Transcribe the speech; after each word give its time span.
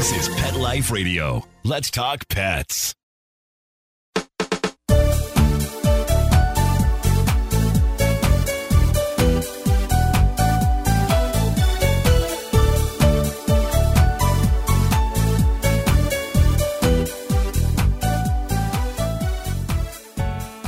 This 0.00 0.28
is 0.28 0.34
Pet 0.34 0.56
Life 0.56 0.90
Radio. 0.90 1.46
Let's 1.62 1.90
talk 1.90 2.26
pets. 2.28 2.94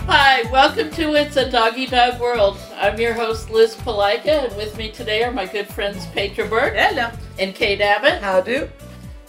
Hi, 0.06 0.42
welcome 0.52 0.90
to 0.90 1.14
It's 1.14 1.38
a 1.38 1.50
Doggy 1.50 1.86
Dog 1.86 2.20
World. 2.20 2.58
I'm 2.76 3.00
your 3.00 3.14
host 3.14 3.48
Liz 3.48 3.74
Palika, 3.76 4.46
and 4.46 4.56
with 4.58 4.76
me 4.76 4.90
today 4.90 5.22
are 5.24 5.32
my 5.32 5.46
good 5.46 5.68
friends 5.68 6.04
Petra 6.08 6.46
Burke 6.46 6.74
Hello. 6.74 7.10
and 7.38 7.54
Kate 7.54 7.80
Abbott. 7.80 8.20
How 8.20 8.42
do? 8.42 8.68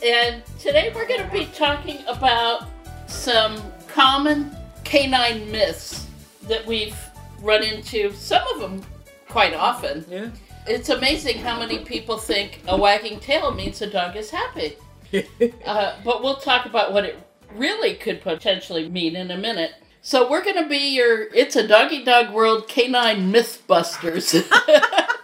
And 0.04 0.44
today 0.60 0.92
we're 0.94 1.08
going 1.08 1.24
to 1.24 1.32
be 1.32 1.46
talking 1.54 2.00
about 2.08 2.68
some 3.08 3.58
common 3.88 4.52
canine 4.84 5.50
myths 5.50 6.08
that 6.42 6.66
we've 6.66 6.98
run 7.42 7.64
into, 7.64 8.12
some 8.12 8.46
of 8.54 8.60
them 8.60 8.82
quite 9.30 9.54
often. 9.54 10.04
Yeah. 10.10 10.30
It's 10.68 10.90
amazing 10.90 11.38
how 11.38 11.58
many 11.58 11.86
people 11.86 12.18
think 12.18 12.60
a 12.68 12.76
wagging 12.76 13.22
tail 13.22 13.54
means 13.54 13.82
a 13.82 13.90
dog 13.90 14.18
is 14.18 14.30
happy. 14.30 14.76
Uh, 15.64 15.96
but 16.04 16.24
we'll 16.24 16.38
talk 16.38 16.66
about 16.66 16.92
what 16.92 17.06
it 17.06 17.16
really 17.56 17.94
could 17.94 18.20
potentially 18.22 18.90
mean 18.90 19.16
in 19.16 19.30
a 19.30 19.38
minute. 19.38 19.74
So 20.02 20.28
we're 20.28 20.44
going 20.44 20.62
to 20.62 20.68
be 20.68 20.96
your 20.96 21.32
It's 21.34 21.56
a 21.56 21.68
Doggy 21.68 22.04
Dog 22.04 22.34
World 22.34 22.68
Canine 22.68 23.32
Mythbusters 23.32 24.34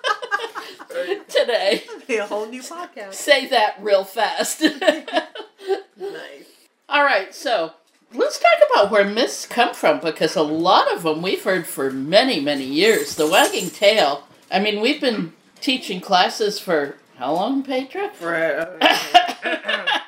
today. 1.28 1.84
Be 2.08 2.18
a 2.18 2.26
whole 2.26 2.46
new 2.46 2.62
podcast. 2.62 3.14
Say 3.14 3.48
that 3.48 3.78
real 3.82 4.04
fast. 4.04 4.64
Nice. 5.98 6.46
All 6.88 7.04
right, 7.04 7.36
so 7.36 7.74
let's 8.14 8.40
talk 8.40 8.70
about 8.72 8.90
where 8.90 9.04
myths 9.04 9.46
come 9.46 9.74
from 9.74 10.00
because 10.00 10.36
a 10.38 10.42
lot 10.42 10.92
of 10.92 11.04
them 11.04 11.22
we've 11.22 11.44
heard 11.44 11.68
for 11.68 11.92
many, 11.92 12.40
many 12.40 12.64
years. 12.64 13.16
The 13.18 13.28
wagging 13.28 13.70
tail. 13.70 14.24
I 14.50 14.60
mean, 14.60 14.80
we've 14.80 15.02
been 15.02 15.34
teaching 15.60 16.00
classes 16.00 16.58
for 16.60 16.96
how 17.18 17.34
long, 17.34 17.64
Petra? 17.64 18.10
For 18.14 18.34
uh, 18.34 18.78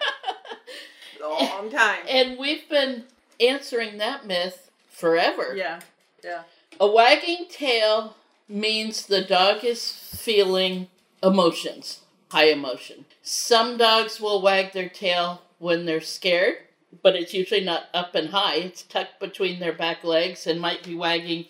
a 1.23 1.27
long 1.29 1.69
time. 1.69 1.99
And 2.07 2.39
we've 2.39 2.67
been 2.69 3.03
answering 3.39 3.97
that 3.97 4.25
myth 4.25 4.71
forever. 4.89 5.53
Yeah. 5.55 5.81
Yeah. 6.23 6.43
A 6.79 6.87
wagging 6.89 7.47
tail 7.49 8.15
means 8.47 9.05
the 9.05 9.23
dog 9.23 9.63
is 9.63 9.91
feeling 9.91 10.87
emotions, 11.23 12.01
high 12.31 12.49
emotion. 12.49 13.05
Some 13.21 13.77
dogs 13.77 14.19
will 14.19 14.41
wag 14.41 14.73
their 14.73 14.89
tail 14.89 15.43
when 15.59 15.85
they're 15.85 16.01
scared, 16.01 16.55
but 17.03 17.15
it's 17.15 17.33
usually 17.33 17.63
not 17.63 17.83
up 17.93 18.15
and 18.15 18.29
high. 18.29 18.55
It's 18.55 18.83
tucked 18.83 19.19
between 19.19 19.59
their 19.59 19.73
back 19.73 20.03
legs 20.03 20.47
and 20.47 20.59
might 20.59 20.83
be 20.83 20.95
wagging 20.95 21.45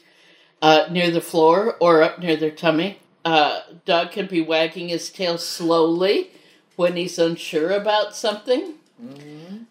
uh, 0.62 0.88
near 0.92 1.10
the 1.12 1.22
floor 1.22 1.76
or 1.80 2.04
up 2.04 2.20
near 2.20 2.36
their 2.36 2.52
tummy. 2.52 3.00
Uh, 3.24 3.62
dog 3.86 4.12
can 4.12 4.26
be 4.28 4.42
wagging 4.42 4.90
his 4.90 5.10
tail 5.10 5.38
slowly 5.38 6.32
when 6.76 6.96
he's 6.96 7.20
unsure 7.20 7.72
about 7.72 8.16
something. 8.16 8.76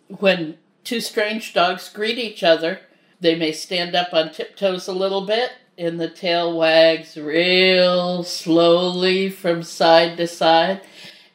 When 0.08 0.58
two 0.84 1.00
strange 1.00 1.52
dogs 1.52 1.88
greet 1.88 2.18
each 2.18 2.42
other, 2.42 2.80
they 3.20 3.34
may 3.34 3.52
stand 3.52 3.94
up 3.94 4.12
on 4.12 4.32
tiptoes 4.32 4.88
a 4.88 4.92
little 4.92 5.26
bit, 5.26 5.52
and 5.80 5.98
the 5.98 6.08
tail 6.08 6.56
wags 6.56 7.16
real 7.16 8.22
slowly 8.22 9.30
from 9.30 9.62
side 9.62 10.16
to 10.18 10.26
side. 10.26 10.82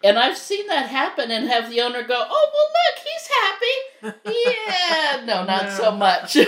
And 0.03 0.19
I've 0.19 0.37
seen 0.37 0.67
that 0.67 0.87
happen 0.89 1.31
and 1.31 1.49
have 1.49 1.69
the 1.69 1.81
owner 1.81 2.03
go, 2.03 2.23
Oh, 2.29 2.49
well, 2.53 4.13
look, 4.13 4.13
he's 4.13 4.21
happy. 4.21 4.45
yeah, 4.45 5.25
no, 5.25 5.43
not 5.45 5.71
so 5.71 5.91
much. 5.91 6.37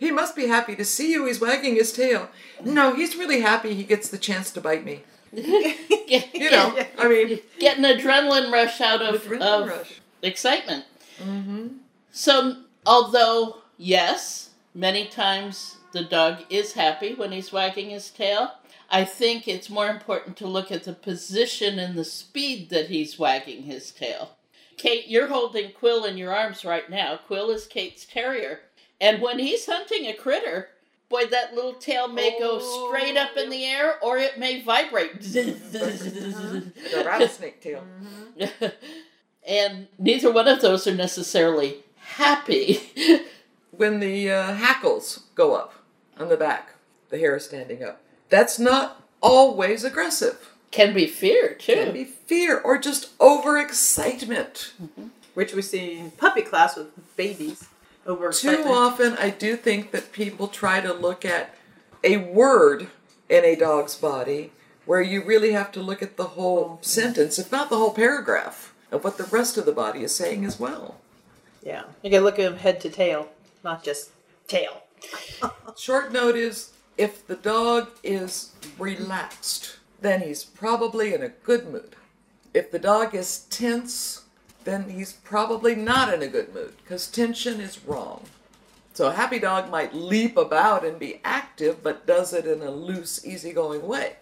He 0.00 0.10
must 0.10 0.34
be 0.34 0.46
happy 0.46 0.74
to 0.76 0.84
see 0.84 1.12
you. 1.12 1.26
He's 1.26 1.42
wagging 1.42 1.74
his 1.74 1.92
tail. 1.92 2.30
No, 2.64 2.94
he's 2.94 3.16
really 3.16 3.42
happy 3.42 3.74
he 3.74 3.84
gets 3.84 4.08
the 4.08 4.16
chance 4.16 4.50
to 4.52 4.60
bite 4.62 4.84
me. 4.84 5.02
You 6.10 6.50
know, 6.50 6.76
I 6.98 7.06
mean, 7.06 7.38
get 7.60 7.78
an 7.78 7.84
adrenaline 7.84 8.50
rush 8.50 8.80
out 8.80 9.00
of, 9.00 9.30
of 9.30 9.68
rush. 9.68 10.00
excitement. 10.22 10.84
Mm-hmm. 11.22 11.68
So, 12.10 12.56
although, 12.84 13.58
yes, 13.76 14.50
many 14.74 15.06
times 15.06 15.76
the 15.92 16.04
dog 16.04 16.44
is 16.48 16.72
happy 16.72 17.14
when 17.14 17.32
he's 17.32 17.52
wagging 17.52 17.90
his 17.90 18.10
tail, 18.10 18.52
I 18.90 19.04
think 19.04 19.46
it's 19.46 19.70
more 19.70 19.88
important 19.88 20.36
to 20.38 20.46
look 20.46 20.72
at 20.72 20.84
the 20.84 20.92
position 20.92 21.78
and 21.78 21.96
the 21.96 22.04
speed 22.04 22.70
that 22.70 22.88
he's 22.88 23.18
wagging 23.18 23.62
his 23.62 23.90
tail. 23.90 24.30
Kate, 24.76 25.06
you're 25.08 25.28
holding 25.28 25.72
Quill 25.72 26.04
in 26.04 26.16
your 26.16 26.34
arms 26.34 26.64
right 26.64 26.88
now. 26.88 27.18
Quill 27.26 27.50
is 27.50 27.66
Kate's 27.66 28.04
terrier. 28.04 28.60
And 29.00 29.22
when 29.22 29.38
he's 29.38 29.66
hunting 29.66 30.06
a 30.06 30.14
critter, 30.14 30.68
boy, 31.08 31.26
that 31.26 31.54
little 31.54 31.74
tail 31.74 32.08
may 32.08 32.38
go 32.38 32.58
straight 32.58 33.16
up 33.16 33.36
in 33.36 33.50
the 33.50 33.64
air 33.64 34.02
or 34.02 34.18
it 34.18 34.38
may 34.38 34.62
vibrate. 34.62 35.20
the 35.20 37.02
rattlesnake 37.04 37.60
tail. 37.60 37.84
and 39.46 39.86
neither 39.98 40.32
one 40.32 40.48
of 40.48 40.60
those 40.60 40.86
are 40.86 40.94
necessarily 40.94 41.76
happy. 41.96 42.80
When 43.72 44.00
the 44.00 44.30
uh, 44.30 44.52
hackles 44.52 45.20
go 45.34 45.54
up 45.54 45.79
on 46.20 46.28
the 46.28 46.36
back, 46.36 46.74
the 47.08 47.18
hair 47.18 47.36
is 47.36 47.44
standing 47.44 47.82
up. 47.82 48.00
That's 48.28 48.58
not 48.58 49.02
always 49.20 49.84
aggressive. 49.84 50.50
Can 50.70 50.94
be 50.94 51.06
fear 51.06 51.54
too. 51.54 51.74
Can 51.74 51.92
be 51.92 52.04
fear 52.04 52.58
or 52.58 52.78
just 52.78 53.16
overexcitement. 53.18 54.72
Mm-hmm. 54.80 55.06
Which 55.34 55.54
we 55.54 55.62
see 55.62 55.98
in 55.98 56.10
puppy 56.12 56.42
class 56.42 56.76
with 56.76 57.16
babies. 57.16 57.68
Over 58.06 58.32
Too 58.32 58.64
often, 58.66 59.16
I 59.18 59.30
do 59.30 59.56
think 59.56 59.90
that 59.90 60.12
people 60.12 60.48
try 60.48 60.80
to 60.80 60.92
look 60.92 61.24
at 61.24 61.54
a 62.02 62.16
word 62.16 62.88
in 63.28 63.44
a 63.44 63.54
dog's 63.54 63.94
body 63.94 64.52
where 64.86 65.02
you 65.02 65.22
really 65.22 65.52
have 65.52 65.70
to 65.72 65.82
look 65.82 66.02
at 66.02 66.16
the 66.16 66.24
whole 66.24 66.78
sentence, 66.82 67.38
if 67.38 67.52
not 67.52 67.68
the 67.68 67.76
whole 67.76 67.92
paragraph, 67.92 68.74
of 68.90 69.04
what 69.04 69.18
the 69.18 69.24
rest 69.24 69.58
of 69.58 69.66
the 69.66 69.72
body 69.72 70.02
is 70.02 70.14
saying 70.14 70.44
as 70.44 70.58
well. 70.58 70.96
Yeah. 71.62 71.84
You 72.02 72.10
can 72.10 72.24
look 72.24 72.38
at 72.38 72.42
them 72.42 72.56
head 72.58 72.80
to 72.80 72.90
tail, 72.90 73.28
not 73.62 73.84
just 73.84 74.10
tail. 74.48 74.82
Short 75.76 76.12
note 76.12 76.36
is 76.36 76.72
if 76.96 77.26
the 77.26 77.36
dog 77.36 77.88
is 78.02 78.52
relaxed, 78.78 79.78
then 80.00 80.22
he's 80.22 80.44
probably 80.44 81.14
in 81.14 81.22
a 81.22 81.28
good 81.28 81.70
mood. 81.72 81.96
If 82.52 82.70
the 82.70 82.78
dog 82.78 83.14
is 83.14 83.46
tense, 83.50 84.24
then 84.64 84.90
he's 84.90 85.12
probably 85.12 85.74
not 85.74 86.12
in 86.12 86.22
a 86.22 86.28
good 86.28 86.54
mood 86.54 86.74
because 86.82 87.06
tension 87.06 87.60
is 87.60 87.84
wrong. 87.84 88.24
So 88.92 89.08
a 89.08 89.12
happy 89.12 89.38
dog 89.38 89.70
might 89.70 89.94
leap 89.94 90.36
about 90.36 90.84
and 90.84 90.98
be 90.98 91.20
active, 91.24 91.82
but 91.82 92.06
does 92.06 92.34
it 92.34 92.44
in 92.44 92.60
a 92.60 92.70
loose, 92.70 93.24
easygoing 93.24 93.86
way. 93.86 94.16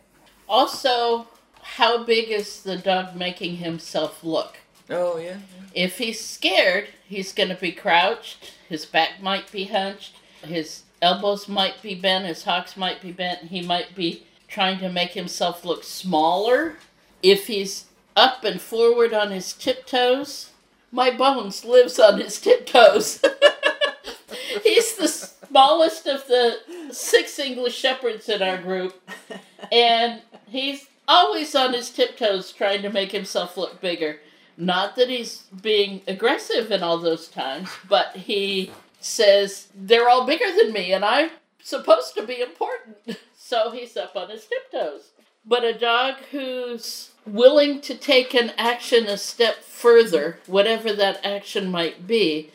Also, 0.49 1.27
how 1.62 2.05
big 2.05 2.31
is 2.31 2.62
the 2.62 2.77
dog 2.77 3.16
making 3.16 3.56
himself 3.56 4.22
look? 4.22 4.59
Oh, 4.91 5.19
yeah. 5.19 5.39
If 5.75 5.99
he's 5.99 6.25
scared, 6.25 6.89
he's 7.06 7.33
going 7.33 7.49
to 7.49 7.55
be 7.55 7.72
crouched, 7.72 8.55
his 8.69 8.87
back 8.87 9.21
might 9.22 9.50
be 9.50 9.65
hunched, 9.65 10.16
his 10.43 10.82
elbows 11.00 11.49
might 11.49 11.81
be 11.82 11.94
bent, 11.94 12.26
his 12.26 12.44
hocks 12.44 12.76
might 12.76 13.00
be 13.00 13.12
bent, 13.12 13.44
he 13.44 13.62
might 13.62 13.94
be 13.94 14.25
trying 14.49 14.78
to 14.81 14.88
make 14.88 15.12
himself 15.12 15.65
look 15.65 15.84
smaller. 15.84 16.76
If 17.22 17.47
he's 17.47 17.87
up 18.16 18.44
and 18.44 18.60
forward 18.60 19.12
on 19.12 19.31
his 19.31 19.53
tiptoes, 19.53 20.50
my 20.91 21.10
bones 21.10 21.65
lives 21.65 21.98
on 21.98 22.21
his 22.21 22.41
tiptoes. 22.41 23.22
he's 24.62 24.97
the 24.97 25.09
smallest 25.09 26.06
of 26.06 26.27
the 26.27 26.59
six 26.91 27.38
English 27.38 27.77
shepherds 27.77 28.28
in 28.28 28.43
our 28.43 28.59
group, 28.59 29.00
and 29.71 30.22
he's 30.48 30.87
always 31.06 31.54
on 31.54 31.72
his 31.72 31.91
tiptoes 31.91 32.53
trying 32.53 32.82
to 32.82 32.91
make 32.91 33.12
himself 33.12 33.57
look 33.57 33.80
bigger. 33.80 34.21
Not 34.57 34.97
that 34.97 35.09
he's 35.09 35.45
being 35.62 36.03
aggressive 36.09 36.72
in 36.72 36.83
all 36.83 36.98
those 36.98 37.28
times, 37.28 37.71
but 37.89 38.16
he 38.16 38.72
says 39.00 39.68
they're 39.74 40.09
all 40.09 40.27
bigger 40.27 40.53
than 40.56 40.72
me 40.72 40.92
and 40.92 41.04
I'm 41.04 41.30
supposed 41.62 42.15
to 42.15 42.27
be 42.27 42.41
important. 42.41 43.18
So 43.48 43.71
he's 43.71 43.97
up 43.97 44.15
on 44.15 44.28
his 44.28 44.45
tiptoes. 44.45 45.12
But 45.42 45.65
a 45.65 45.72
dog 45.72 46.16
who's 46.33 47.12
willing 47.24 47.80
to 47.80 47.95
take 47.95 48.34
an 48.34 48.53
action 48.59 49.06
a 49.06 49.16
step 49.16 49.62
further, 49.62 50.39
whatever 50.47 50.92
that 50.92 51.24
action 51.24 51.71
might 51.71 52.06
be, 52.06 52.50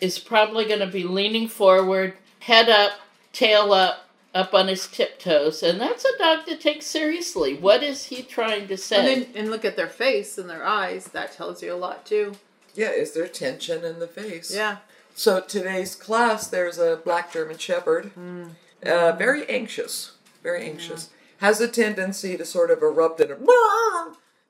is 0.00 0.18
probably 0.18 0.64
going 0.64 0.80
to 0.80 0.86
be 0.86 1.04
leaning 1.04 1.48
forward, 1.48 2.14
head 2.40 2.70
up, 2.70 2.92
tail 3.34 3.74
up, 3.74 4.08
up 4.34 4.54
on 4.54 4.68
his 4.68 4.86
tiptoes. 4.86 5.62
And 5.62 5.78
that's 5.78 6.06
a 6.06 6.18
dog 6.18 6.46
to 6.46 6.56
take 6.56 6.82
seriously. 6.82 7.54
What 7.54 7.82
is 7.82 8.04
he 8.04 8.22
trying 8.22 8.68
to 8.68 8.76
say? 8.78 9.14
And 9.14 9.24
then 9.24 9.32
and 9.34 9.50
look 9.50 9.66
at 9.66 9.76
their 9.76 9.86
face 9.88 10.38
and 10.38 10.48
their 10.48 10.64
eyes. 10.64 11.06
That 11.06 11.32
tells 11.32 11.62
you 11.62 11.74
a 11.74 11.76
lot 11.76 12.06
too. 12.06 12.32
Yeah, 12.74 12.90
is 12.90 13.12
there 13.12 13.28
tension 13.28 13.84
in 13.84 13.98
the 13.98 14.08
face? 14.08 14.54
Yeah. 14.54 14.78
So 15.14 15.40
today's 15.40 15.94
class, 15.94 16.48
there's 16.48 16.78
a 16.78 17.00
black 17.04 17.32
German 17.32 17.58
Shepherd, 17.58 18.06
uh, 18.16 18.20
mm-hmm. 18.20 19.18
very 19.18 19.48
anxious, 19.48 20.12
very 20.42 20.60
mm-hmm. 20.60 20.70
anxious, 20.70 21.10
has 21.38 21.60
a 21.60 21.68
tendency 21.68 22.36
to 22.36 22.44
sort 22.44 22.70
of 22.70 22.82
erupt 22.82 23.20
in 23.20 23.30
a 23.30 23.36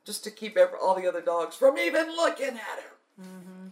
just 0.04 0.24
to 0.24 0.30
keep 0.30 0.56
ev- 0.56 0.74
all 0.80 0.94
the 0.94 1.06
other 1.06 1.20
dogs 1.20 1.56
from 1.56 1.78
even 1.78 2.08
looking 2.08 2.48
at 2.48 2.56
her. 2.56 2.96
Mm-hmm. 3.20 3.68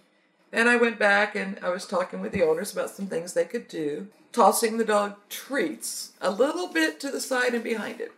And 0.53 0.69
I 0.69 0.77
went 0.77 0.99
back 0.99 1.37
and 1.37 1.59
I 1.63 1.71
was 1.71 1.87
talking 1.87 2.21
with 2.21 2.33
the 2.33 2.43
owners 2.43 2.73
about 2.73 2.91
some 2.91 3.07
things 3.07 3.33
they 3.33 3.45
could 3.45 3.69
do, 3.69 4.09
tossing 4.33 4.79
the 4.79 4.85
dog 4.85 5.17
treats 5.29 6.13
a 6.21 6.31
little 6.31 6.69
bit 6.69 7.01
to 7.01 7.11
the 7.11 7.21
side 7.21 7.55
and 7.55 7.65
behind 7.65 8.01
it. 8.01 8.13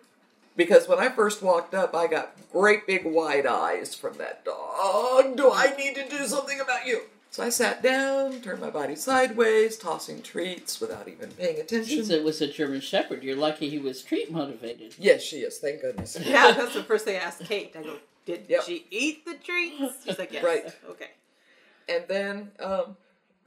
Because 0.57 0.87
when 0.87 0.99
I 0.99 1.09
first 1.09 1.43
walked 1.43 1.75
up, 1.75 1.95
I 1.95 2.07
got 2.07 2.37
great 2.53 2.87
big 2.87 3.05
wide 3.07 3.47
eyes 3.47 3.95
from 3.95 4.19
that 4.19 4.45
dog. 4.45 5.37
Do 5.37 5.51
I 5.51 5.75
need 5.77 5.95
to 5.95 6.09
do 6.09 6.27
something 6.27 6.61
about 6.61 6.87
you? 6.87 7.03
So 7.33 7.43
I 7.43 7.49
sat 7.49 7.83
down, 7.83 8.43
turned 8.43 8.61
my 8.61 8.69
body 8.69 8.95
sideways, 8.95 9.79
tossing 9.79 10.21
treats 10.21 10.83
without 10.83 11.09
even 11.09 11.31
paying 11.31 11.59
attention. 11.59 11.97
Since 11.97 12.11
it 12.11 12.23
was 12.23 12.43
a 12.43 12.47
German 12.47 12.83
Shepherd, 12.83 13.23
you're 13.23 13.37
lucky 13.37 13.71
he 13.71 13.79
was 13.79 14.03
treat 14.03 14.31
motivated. 14.31 14.95
Yes, 14.99 15.23
she 15.23 15.39
is. 15.39 15.57
Thank 15.59 15.81
goodness. 15.81 16.19
Yeah, 16.27 16.53
that's 16.53 16.75
the 16.75 16.83
first 16.83 17.07
thing 17.07 17.17
I 17.17 17.21
asked 17.21 17.43
Kate. 17.45 17.75
I 17.75 17.85
go, 17.85 17.97
did 18.27 18.45
Yep. 18.51 18.65
she 18.65 18.85
eat 18.91 19.25
the 19.25 19.33
treats? 19.43 19.95
She's 20.05 20.19
like, 20.19 20.31
yes. 20.31 20.45
Right. 20.45 20.77
Okay. 20.91 21.09
And 21.89 22.05
then, 22.07 22.51
um, 22.61 22.97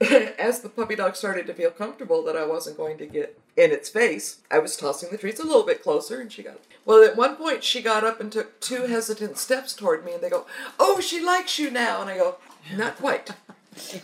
as 0.36 0.62
the 0.62 0.68
puppy 0.68 0.96
dog 0.96 1.14
started 1.14 1.46
to 1.46 1.54
feel 1.54 1.70
comfortable 1.70 2.24
that 2.24 2.36
I 2.36 2.44
wasn't 2.44 2.76
going 2.76 2.98
to 2.98 3.06
get 3.06 3.38
in 3.56 3.70
its 3.70 3.88
face, 3.88 4.40
I 4.50 4.58
was 4.58 4.76
tossing 4.76 5.10
the 5.12 5.16
treats 5.16 5.38
a 5.38 5.44
little 5.44 5.62
bit 5.62 5.84
closer, 5.84 6.20
and 6.20 6.30
she 6.32 6.42
got. 6.42 6.58
Well, 6.84 7.04
at 7.04 7.16
one 7.16 7.36
point, 7.36 7.62
she 7.62 7.82
got 7.82 8.02
up 8.02 8.20
and 8.20 8.32
took 8.32 8.58
two 8.60 8.82
hesitant 8.82 9.38
steps 9.38 9.74
toward 9.74 10.04
me, 10.04 10.12
and 10.14 10.20
they 10.20 10.28
go, 10.28 10.44
"Oh, 10.80 11.00
she 11.00 11.24
likes 11.24 11.58
you 11.60 11.70
now," 11.70 12.02
and 12.02 12.10
I 12.10 12.18
go, 12.18 12.36
"Not 12.76 12.96
quite." 12.96 13.30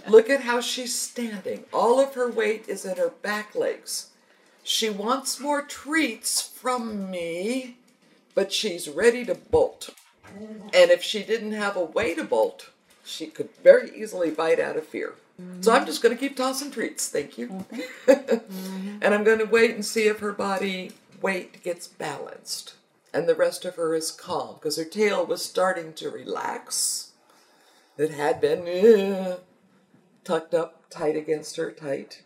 Look 0.08 0.28
at 0.30 0.42
how 0.42 0.60
she's 0.60 0.94
standing. 0.94 1.64
All 1.72 2.00
of 2.00 2.14
her 2.14 2.30
weight 2.30 2.68
is 2.68 2.84
in 2.84 2.96
her 2.96 3.10
back 3.22 3.54
legs. 3.54 4.08
She 4.62 4.90
wants 4.90 5.40
more 5.40 5.62
treats 5.62 6.40
from 6.40 7.10
me, 7.10 7.78
but 8.34 8.52
she's 8.52 8.88
ready 8.88 9.24
to 9.24 9.34
bolt. 9.34 9.90
And 10.72 10.90
if 10.90 11.02
she 11.02 11.22
didn't 11.22 11.52
have 11.52 11.76
a 11.76 11.84
way 11.84 12.14
to 12.14 12.24
bolt, 12.24 12.70
she 13.04 13.26
could 13.26 13.50
very 13.62 13.90
easily 13.96 14.30
bite 14.30 14.60
out 14.60 14.76
of 14.76 14.86
fear. 14.86 15.14
So 15.60 15.72
I'm 15.72 15.86
just 15.86 16.02
going 16.02 16.14
to 16.14 16.20
keep 16.20 16.36
tossing 16.36 16.70
treats. 16.70 17.08
Thank 17.08 17.36
you. 17.36 17.64
and 18.06 19.14
I'm 19.14 19.24
going 19.24 19.38
to 19.38 19.44
wait 19.44 19.74
and 19.74 19.84
see 19.84 20.06
if 20.06 20.20
her 20.20 20.32
body 20.32 20.92
weight 21.20 21.62
gets 21.64 21.88
balanced. 21.88 22.74
And 23.12 23.28
the 23.28 23.34
rest 23.34 23.64
of 23.64 23.76
her 23.76 23.94
is 23.94 24.10
calm 24.10 24.54
because 24.54 24.76
her 24.76 24.84
tail 24.84 25.26
was 25.26 25.44
starting 25.44 25.92
to 25.94 26.10
relax. 26.10 27.10
It 27.98 28.10
had 28.10 28.40
been 28.40 28.66
uh, 28.68 29.38
tucked 30.24 30.54
up 30.54 30.82
tight 30.90 31.16
against 31.16 31.56
her, 31.56 31.70
tight. 31.70 32.22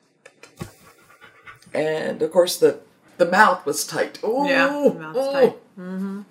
And 1.74 2.22
of 2.22 2.30
course, 2.30 2.56
the, 2.58 2.80
the 3.18 3.26
mouth 3.30 3.66
was 3.66 3.86
tight. 3.86 4.18
Oh, 4.22 4.48
Yeah, 4.48 4.90
the 4.92 4.98
mouth's 4.98 5.32
tight. 5.32 6.24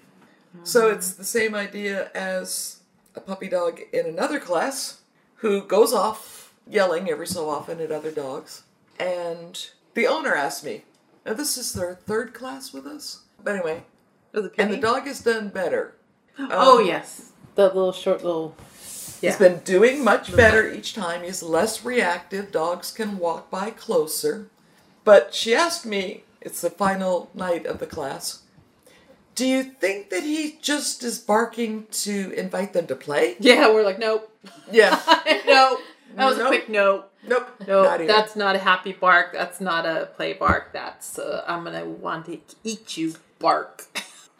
So 0.63 0.89
it's 0.89 1.11
the 1.13 1.23
same 1.25 1.53
idea 1.53 2.09
as 2.15 2.79
a 3.15 3.21
puppy 3.21 3.47
dog 3.47 3.79
in 3.93 4.05
another 4.05 4.39
class 4.39 5.01
who 5.37 5.61
goes 5.61 5.93
off 5.93 6.53
yelling 6.67 7.09
every 7.09 7.27
so 7.27 7.49
often 7.49 7.79
at 7.81 7.91
other 7.91 8.11
dogs. 8.11 8.63
And 8.99 9.67
the 9.93 10.07
owner 10.07 10.33
asked 10.33 10.63
me, 10.63 10.83
now 11.25 11.33
this 11.33 11.57
is 11.57 11.73
their 11.73 11.95
third 11.95 12.33
class 12.33 12.73
with 12.73 12.85
us. 12.87 13.21
But 13.43 13.55
anyway, 13.55 13.83
Oh, 14.33 14.41
the 14.41 14.51
and 14.57 14.71
the 14.71 14.77
dog 14.77 15.03
has 15.03 15.19
done 15.21 15.49
better. 15.49 15.95
Oh, 16.39 16.79
Um, 16.81 16.87
yes. 16.87 17.31
The 17.55 17.67
little 17.67 17.93
short 17.93 18.23
little. 18.23 18.55
Yeah. 19.25 19.31
He's 19.31 19.39
been 19.39 19.59
doing 19.59 20.03
much 20.03 20.35
better 20.35 20.71
each 20.71 20.93
time. 20.93 21.23
He's 21.23 21.41
less 21.43 21.83
reactive. 21.83 22.51
Dogs 22.51 22.91
can 22.91 23.17
walk 23.17 23.49
by 23.49 23.71
closer. 23.71 24.47
But 25.03 25.33
she 25.33 25.53
asked 25.53 25.85
me, 25.85 26.23
it's 26.41 26.61
the 26.61 26.69
final 26.69 27.29
night 27.33 27.65
of 27.65 27.79
the 27.79 27.87
class, 27.87 28.41
do 29.35 29.45
you 29.45 29.63
think 29.63 30.09
that 30.11 30.23
he 30.23 30.57
just 30.61 31.03
is 31.03 31.19
barking 31.19 31.87
to 31.91 32.31
invite 32.37 32.73
them 32.73 32.87
to 32.87 32.95
play? 32.95 33.35
Yeah, 33.39 33.71
we're 33.73 33.83
like, 33.83 33.99
nope. 33.99 34.31
Yeah. 34.71 34.99
no. 35.45 35.77
That 36.15 36.25
was 36.27 36.37
Nope. 36.37 36.45
a 36.45 36.49
quick 36.49 36.69
no. 36.69 37.05
Nope. 37.27 37.47
No, 37.67 37.93
even. 37.93 38.07
that's 38.07 38.35
not 38.35 38.55
a 38.55 38.59
happy 38.59 38.93
bark. 38.93 39.33
That's 39.33 39.59
not 39.59 39.85
a 39.85 40.09
play 40.15 40.33
bark. 40.33 40.71
That's 40.71 41.19
uh, 41.19 41.43
I'm 41.47 41.63
gonna 41.65 41.83
want 41.85 42.27
to 42.27 42.39
eat 42.63 42.95
you 42.95 43.15
bark. 43.39 43.83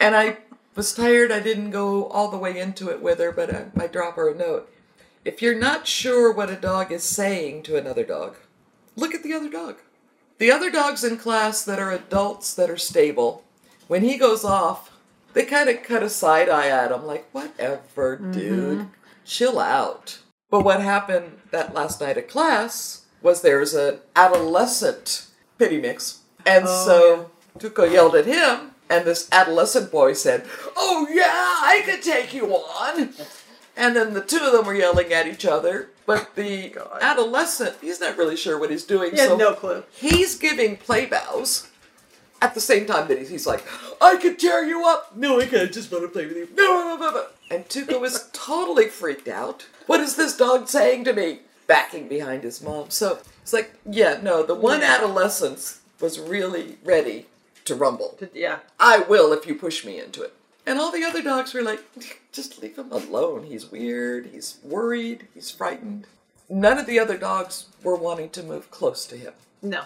And 0.00 0.16
I 0.16 0.38
was 0.74 0.94
tired. 0.94 1.30
I 1.32 1.40
didn't 1.40 1.70
go 1.72 2.06
all 2.06 2.30
the 2.30 2.38
way 2.38 2.58
into 2.58 2.88
it 2.88 3.02
with 3.02 3.18
her, 3.18 3.32
but 3.32 3.54
I, 3.54 3.66
I 3.78 3.86
drop 3.88 4.16
her 4.16 4.30
a 4.30 4.34
note. 4.34 4.70
If 5.26 5.42
you're 5.42 5.58
not 5.58 5.88
sure 5.88 6.30
what 6.30 6.50
a 6.50 6.54
dog 6.54 6.92
is 6.92 7.02
saying 7.02 7.64
to 7.64 7.76
another 7.76 8.04
dog, 8.04 8.36
look 8.94 9.12
at 9.12 9.24
the 9.24 9.32
other 9.32 9.50
dog. 9.50 9.78
The 10.38 10.52
other 10.52 10.70
dogs 10.70 11.02
in 11.02 11.18
class 11.18 11.64
that 11.64 11.80
are 11.80 11.90
adults 11.90 12.54
that 12.54 12.70
are 12.70 12.76
stable, 12.76 13.42
when 13.88 14.04
he 14.04 14.18
goes 14.18 14.44
off, 14.44 14.92
they 15.32 15.44
kind 15.44 15.68
of 15.68 15.82
cut 15.82 16.04
a 16.04 16.08
side 16.08 16.48
eye 16.48 16.68
at 16.68 16.92
him, 16.92 17.04
like, 17.04 17.28
whatever, 17.32 18.18
mm-hmm. 18.18 18.30
dude, 18.30 18.88
chill 19.24 19.58
out. 19.58 20.20
But 20.48 20.64
what 20.64 20.80
happened 20.80 21.38
that 21.50 21.74
last 21.74 22.00
night 22.00 22.16
at 22.16 22.28
class 22.28 23.06
was 23.20 23.42
there 23.42 23.58
was 23.58 23.74
an 23.74 23.98
adolescent 24.14 25.26
pittie 25.58 25.80
mix. 25.80 26.20
And 26.46 26.66
oh, 26.68 26.86
so 26.86 27.30
Tuco 27.58 27.90
yelled 27.90 28.14
at 28.14 28.26
him, 28.26 28.70
and 28.88 29.04
this 29.04 29.28
adolescent 29.32 29.90
boy 29.90 30.12
said, 30.12 30.46
Oh, 30.76 31.08
yeah, 31.10 31.24
I 31.24 31.82
could 31.84 32.02
take 32.04 32.32
you 32.32 32.46
on. 32.54 33.12
And 33.76 33.94
then 33.94 34.14
the 34.14 34.22
two 34.22 34.38
of 34.38 34.52
them 34.52 34.66
were 34.66 34.74
yelling 34.74 35.12
at 35.12 35.26
each 35.26 35.44
other. 35.44 35.90
But 36.06 36.34
the 36.34 36.74
oh, 36.78 36.98
adolescent, 37.00 37.76
he's 37.80 38.00
not 38.00 38.16
really 38.16 38.36
sure 38.36 38.58
what 38.58 38.70
he's 38.70 38.84
doing. 38.84 39.10
He 39.10 39.18
so 39.18 39.36
no 39.36 39.54
clue. 39.54 39.82
He's 39.92 40.36
giving 40.36 40.76
play 40.76 41.06
bows 41.06 41.68
at 42.40 42.54
the 42.54 42.60
same 42.60 42.86
time 42.86 43.08
that 43.08 43.18
he's, 43.18 43.46
like, 43.46 43.64
I 44.00 44.16
could 44.16 44.38
tear 44.38 44.64
you 44.64 44.86
up. 44.86 45.16
No, 45.16 45.40
I 45.40 45.46
can't. 45.46 45.72
Just 45.72 45.90
want 45.90 46.04
to 46.04 46.08
play 46.08 46.26
with 46.26 46.36
you. 46.36 46.48
No, 46.54 46.96
no, 46.96 46.96
no, 46.96 47.10
no. 47.10 47.26
And 47.50 47.68
Tuco 47.68 48.04
is 48.04 48.28
totally 48.32 48.86
freaked 48.86 49.28
out. 49.28 49.66
What 49.86 50.00
is 50.00 50.16
this 50.16 50.36
dog 50.36 50.68
saying 50.68 51.04
to 51.04 51.12
me? 51.12 51.40
Backing 51.66 52.08
behind 52.08 52.44
his 52.44 52.62
mom. 52.62 52.90
So 52.90 53.18
it's 53.42 53.52
like, 53.52 53.74
yeah, 53.84 54.20
no, 54.22 54.44
the 54.44 54.54
one 54.54 54.82
adolescent 54.82 55.78
was 56.00 56.20
really 56.20 56.78
ready 56.84 57.26
to 57.64 57.74
rumble. 57.74 58.18
Yeah. 58.32 58.58
I 58.78 59.00
will 59.00 59.32
if 59.32 59.46
you 59.46 59.54
push 59.54 59.84
me 59.84 59.98
into 59.98 60.22
it. 60.22 60.32
And 60.66 60.78
all 60.78 60.90
the 60.90 61.04
other 61.04 61.22
dogs 61.22 61.54
were 61.54 61.62
like, 61.62 61.82
just 62.32 62.60
leave 62.60 62.76
him 62.76 62.90
alone. 62.92 63.44
He's 63.44 63.70
weird, 63.70 64.26
he's 64.26 64.58
worried, 64.62 65.28
he's 65.34 65.50
frightened. 65.50 66.06
None 66.48 66.78
of 66.78 66.86
the 66.86 66.98
other 66.98 67.16
dogs 67.16 67.66
were 67.82 67.96
wanting 67.96 68.30
to 68.30 68.42
move 68.42 68.70
close 68.70 69.06
to 69.06 69.16
him. 69.16 69.32
No. 69.62 69.82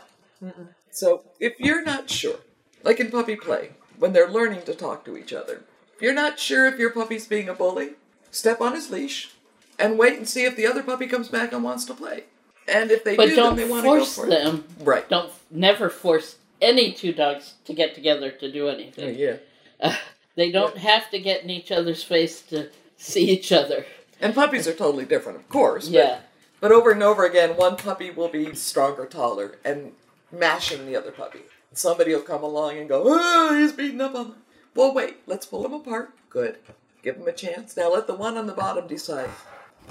So 0.90 1.22
if 1.38 1.58
you're 1.58 1.82
not 1.82 2.10
sure, 2.10 2.40
like 2.82 2.98
in 3.00 3.10
puppy 3.10 3.36
play, 3.36 3.70
when 3.98 4.12
they're 4.12 4.28
learning 4.30 4.62
to 4.62 4.74
talk 4.74 5.04
to 5.04 5.16
each 5.16 5.32
other, 5.32 5.62
if 5.94 6.02
you're 6.02 6.14
not 6.14 6.38
sure 6.38 6.66
if 6.66 6.78
your 6.78 6.90
puppy's 6.90 7.26
being 7.26 7.48
a 7.48 7.54
bully, 7.54 7.90
step 8.30 8.60
on 8.60 8.74
his 8.74 8.90
leash 8.90 9.30
and 9.78 9.98
wait 9.98 10.16
and 10.18 10.28
see 10.28 10.44
if 10.44 10.56
the 10.56 10.66
other 10.66 10.82
puppy 10.82 11.06
comes 11.06 11.28
back 11.28 11.52
and 11.52 11.62
wants 11.62 11.84
to 11.86 11.94
play. 11.94 12.24
And 12.68 12.90
if 12.90 13.04
they 13.04 13.16
But 13.16 13.28
do, 13.30 13.36
don't 13.36 13.56
then 13.56 13.66
they 13.66 13.70
want 13.70 13.84
to 13.84 13.88
go 13.90 13.96
force 13.98 14.14
for 14.14 14.26
it. 14.26 14.30
them. 14.30 14.64
Right. 14.80 15.08
Don't 15.08 15.32
never 15.50 15.88
force 15.90 16.36
any 16.60 16.92
two 16.92 17.12
dogs 17.12 17.54
to 17.64 17.72
get 17.74 17.94
together 17.94 18.30
to 18.30 18.50
do 18.52 18.68
anything. 18.68 19.18
Yeah. 19.18 19.36
Uh, 19.82 19.94
they 20.40 20.50
don't 20.50 20.78
have 20.78 21.10
to 21.10 21.18
get 21.20 21.42
in 21.42 21.50
each 21.50 21.70
other's 21.70 22.02
face 22.02 22.40
to 22.42 22.70
see 22.96 23.28
each 23.30 23.52
other. 23.52 23.84
And 24.20 24.34
puppies 24.34 24.66
are 24.66 24.72
totally 24.74 25.04
different, 25.04 25.38
of 25.38 25.48
course. 25.48 25.86
but- 25.86 25.94
Yeah. 25.94 26.18
But 26.60 26.72
over 26.72 26.90
and 26.90 27.02
over 27.02 27.24
again, 27.24 27.56
one 27.56 27.76
puppy 27.76 28.10
will 28.10 28.28
be 28.28 28.54
stronger, 28.54 29.06
taller, 29.06 29.56
and 29.64 29.92
mashing 30.30 30.84
the 30.86 30.94
other 30.96 31.10
puppy. 31.10 31.40
Somebody 31.72 32.14
will 32.14 32.20
come 32.22 32.42
along 32.42 32.76
and 32.76 32.86
go, 32.88 33.02
oh, 33.06 33.56
he's 33.58 33.72
beating 33.72 34.00
up 34.02 34.14
on 34.14 34.28
them. 34.30 34.42
Well, 34.74 34.92
wait, 34.92 35.16
let's 35.26 35.46
pull 35.46 35.62
them 35.62 35.72
apart. 35.72 36.10
Good. 36.28 36.58
Give 37.02 37.16
them 37.18 37.26
a 37.28 37.32
chance. 37.32 37.76
Now 37.78 37.90
let 37.92 38.06
the 38.06 38.14
one 38.14 38.36
on 38.36 38.46
the 38.46 38.52
bottom 38.52 38.86
decide. 38.86 39.30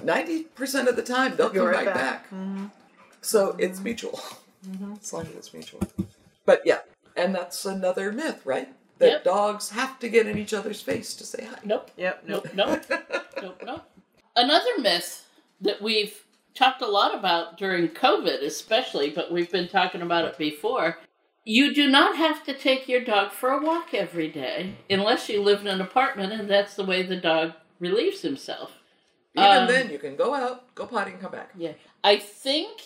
90% 0.04 0.88
of 0.88 0.96
the 0.96 1.02
time, 1.02 1.36
they'll 1.36 1.50
Go 1.50 1.62
come 1.62 1.68
right 1.70 1.76
right 1.78 1.86
back. 1.86 1.96
back. 1.96 2.26
Mm-hmm. 2.30 2.66
So 3.22 3.56
it's 3.58 3.80
mutual. 3.80 4.20
Mm-hmm. 4.68 4.94
As 5.02 5.12
long 5.14 5.24
as 5.28 5.36
it's 5.36 5.54
mutual. 5.54 5.82
But 6.46 6.62
yeah, 6.66 6.80
and 7.16 7.34
that's 7.34 7.66
another 7.66 8.12
myth, 8.12 8.42
right? 8.46 8.70
That 9.00 9.10
Yep. 9.12 9.24
dogs 9.24 9.70
have 9.72 9.98
to 10.00 10.10
get 10.10 10.28
in 10.28 10.38
each 10.38 10.54
other's 10.54 10.82
face 10.82 11.14
to 11.16 11.24
say 11.26 11.46
hi. 11.50 11.58
Nope. 11.64 11.90
Yep. 11.98 12.24
Nope. 12.28 12.48
Nope. 12.54 12.82
nope. 13.42 13.62
Nope. 13.66 13.84
Another 14.36 14.78
myth 14.80 15.26
that 15.62 15.82
we've 15.82 16.26
talked 16.54 16.82
a 16.82 16.88
lot 16.88 17.16
about 17.16 17.58
during 17.58 17.88
COVID, 17.90 18.44
especially, 18.44 19.10
but 19.10 19.32
we've 19.32 19.52
been 19.52 19.68
talking 19.70 20.02
about 20.02 20.26
it 20.26 20.38
before. 20.38 20.98
You 21.46 21.74
do 21.74 21.88
not 21.90 22.18
have 22.18 22.44
to 22.46 22.54
take 22.54 22.88
your 22.90 23.04
dog 23.04 23.32
for 23.32 23.50
a 23.52 23.62
walk 23.64 23.94
every 23.94 24.28
day 24.28 24.76
unless 24.90 25.30
you 25.30 25.42
live 25.42 25.62
in 25.62 25.68
an 25.68 25.82
apartment 25.82 26.34
and 26.34 26.50
that's 26.50 26.76
the 26.76 26.84
way 26.86 27.02
the 27.02 27.16
dog 27.16 27.54
relieves 27.80 28.22
himself. 28.22 28.74
Even 29.36 29.50
Um, 29.50 29.68
then, 29.68 29.90
you 29.90 29.98
can 30.00 30.16
go 30.18 30.34
out, 30.36 30.76
go 30.76 30.86
potty, 30.86 31.12
and 31.12 31.22
come 31.22 31.32
back. 31.32 31.52
Yeah. 31.58 31.74
I 32.04 32.18
think 32.18 32.82